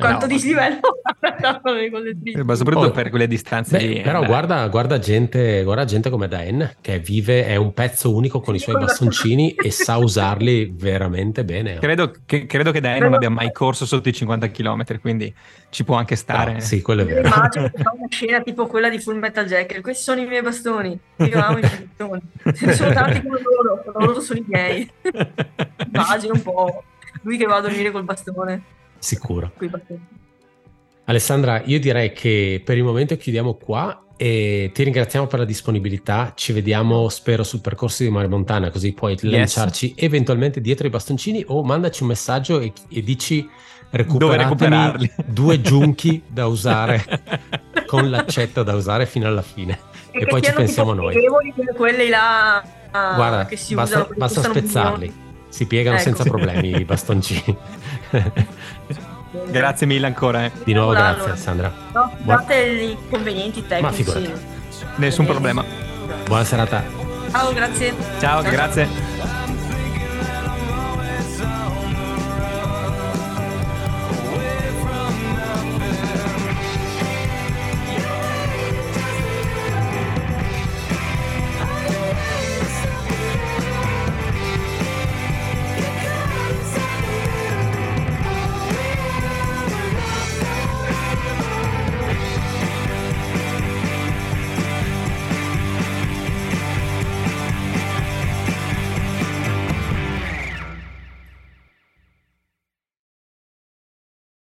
Quanto 0.00 0.26
no, 0.26 0.32
dislivello 0.32 0.80
ma 2.44 2.54
soprattutto 2.54 2.86
oh, 2.86 2.90
per 2.90 3.10
quelle 3.10 3.26
distanze 3.26 3.78
beh, 3.78 3.84
lì, 3.84 4.00
però 4.00 4.24
guarda, 4.24 4.66
guarda, 4.68 4.98
gente, 4.98 5.62
guarda 5.62 5.84
gente 5.84 6.10
come 6.10 6.28
Dan 6.28 6.76
che 6.80 6.98
vive 6.98 7.46
è 7.46 7.56
un 7.56 7.72
pezzo 7.72 8.14
unico 8.14 8.40
con 8.40 8.54
i 8.54 8.58
suoi 8.58 8.76
bastoncini 8.76 9.52
e 9.62 9.70
sa 9.70 9.98
usarli 9.98 10.72
veramente 10.74 11.44
bene. 11.44 11.78
Credo 11.78 12.12
che, 12.26 12.46
credo 12.46 12.72
che 12.72 12.80
Dan 12.80 12.98
non 13.00 13.14
abbia 13.14 13.30
mai 13.30 13.52
corso 13.52 13.86
sotto 13.86 14.08
i 14.08 14.12
50 14.12 14.50
km 14.50 15.00
quindi 15.00 15.32
ci 15.68 15.84
può 15.84 15.96
anche 15.96 16.16
stare. 16.16 16.54
no, 16.54 16.60
sì 16.60 16.82
quello 16.82 17.02
è 17.02 17.04
vero. 17.04 17.28
Immagino 17.28 17.70
che 17.70 17.82
fa 17.82 17.92
una 17.94 18.08
scena 18.08 18.40
tipo 18.40 18.66
quella 18.66 18.88
di 18.88 18.98
Full 18.98 19.18
Metal 19.18 19.46
Jacket. 19.46 19.80
Questi 19.80 20.02
sono 20.02 20.20
i 20.20 20.26
miei 20.26 20.42
bastoni. 20.42 20.98
Io 21.16 21.44
amo 21.44 21.58
i 21.58 21.60
bastoni. 21.60 22.20
Sono 22.74 22.92
tanti 22.92 23.22
come 23.22 23.40
loro 23.42 23.82
loro 23.98 24.20
sono 24.20 24.38
i 24.38 24.44
miei. 24.46 24.90
Immagino 25.92 26.34
un 26.34 26.42
po' 26.42 26.84
lui 27.22 27.36
che 27.36 27.46
va 27.46 27.56
a 27.56 27.60
dormire 27.60 27.90
col 27.90 28.04
bastone 28.04 28.78
Sicuro. 29.00 29.52
Alessandra, 31.06 31.62
io 31.64 31.80
direi 31.80 32.12
che 32.12 32.62
per 32.64 32.76
il 32.76 32.84
momento 32.84 33.16
chiudiamo 33.16 33.54
qua 33.54 34.04
e 34.16 34.70
ti 34.72 34.84
ringraziamo 34.84 35.26
per 35.26 35.40
la 35.40 35.44
disponibilità. 35.44 36.34
Ci 36.36 36.52
vediamo, 36.52 37.08
spero, 37.08 37.42
sul 37.42 37.60
percorso 37.60 38.04
di 38.04 38.10
Mare 38.10 38.28
Montana, 38.28 38.70
così 38.70 38.92
puoi 38.92 39.12
yes. 39.14 39.22
lanciarci 39.22 39.94
eventualmente 39.96 40.60
dietro 40.60 40.86
i 40.86 40.90
bastoncini 40.90 41.42
o 41.48 41.64
mandaci 41.64 42.02
un 42.02 42.10
messaggio 42.10 42.60
e, 42.60 42.72
e 42.90 43.02
dici 43.02 43.48
recuperatemi 43.90 45.10
due 45.26 45.60
giunchi 45.60 46.22
da 46.28 46.46
usare 46.46 47.02
con 47.86 48.08
l'accetto 48.08 48.62
da 48.62 48.74
usare 48.74 49.06
fino 49.06 49.26
alla 49.26 49.42
fine. 49.42 49.78
E, 50.10 50.20
e 50.20 50.26
poi 50.26 50.42
ci 50.42 50.52
pensiamo 50.52 50.92
noi. 50.92 51.16
Quelli 51.74 52.08
là 52.08 52.62
uh, 52.62 53.14
Guarda, 53.14 53.46
che 53.46 53.56
si 53.56 53.74
basta, 53.74 54.00
usano, 54.00 54.14
basta 54.16 54.42
spezzarli. 54.42 55.28
Si 55.48 55.66
piegano 55.66 55.96
ecco. 55.96 56.04
senza 56.04 56.24
problemi 56.24 56.78
i 56.78 56.84
bastoncini. 56.86 57.56
Grazie 59.50 59.86
mille 59.86 60.06
ancora. 60.06 60.44
Eh. 60.44 60.52
Di 60.64 60.72
nuovo 60.72 60.90
allora, 60.90 61.14
grazie 61.14 61.36
Sandra. 61.36 61.72
No, 61.92 62.12
scusate 62.22 62.74
gli 62.74 62.90
inconvenienti 62.90 63.66
tecnici. 63.66 64.32
Nessun 64.96 65.26
problema. 65.26 65.64
Buona 66.26 66.44
serata. 66.44 66.82
Ciao, 67.30 67.52
grazie. 67.52 67.94
Ciao, 68.18 68.42
Ciao. 68.42 68.50
grazie. 68.50 69.09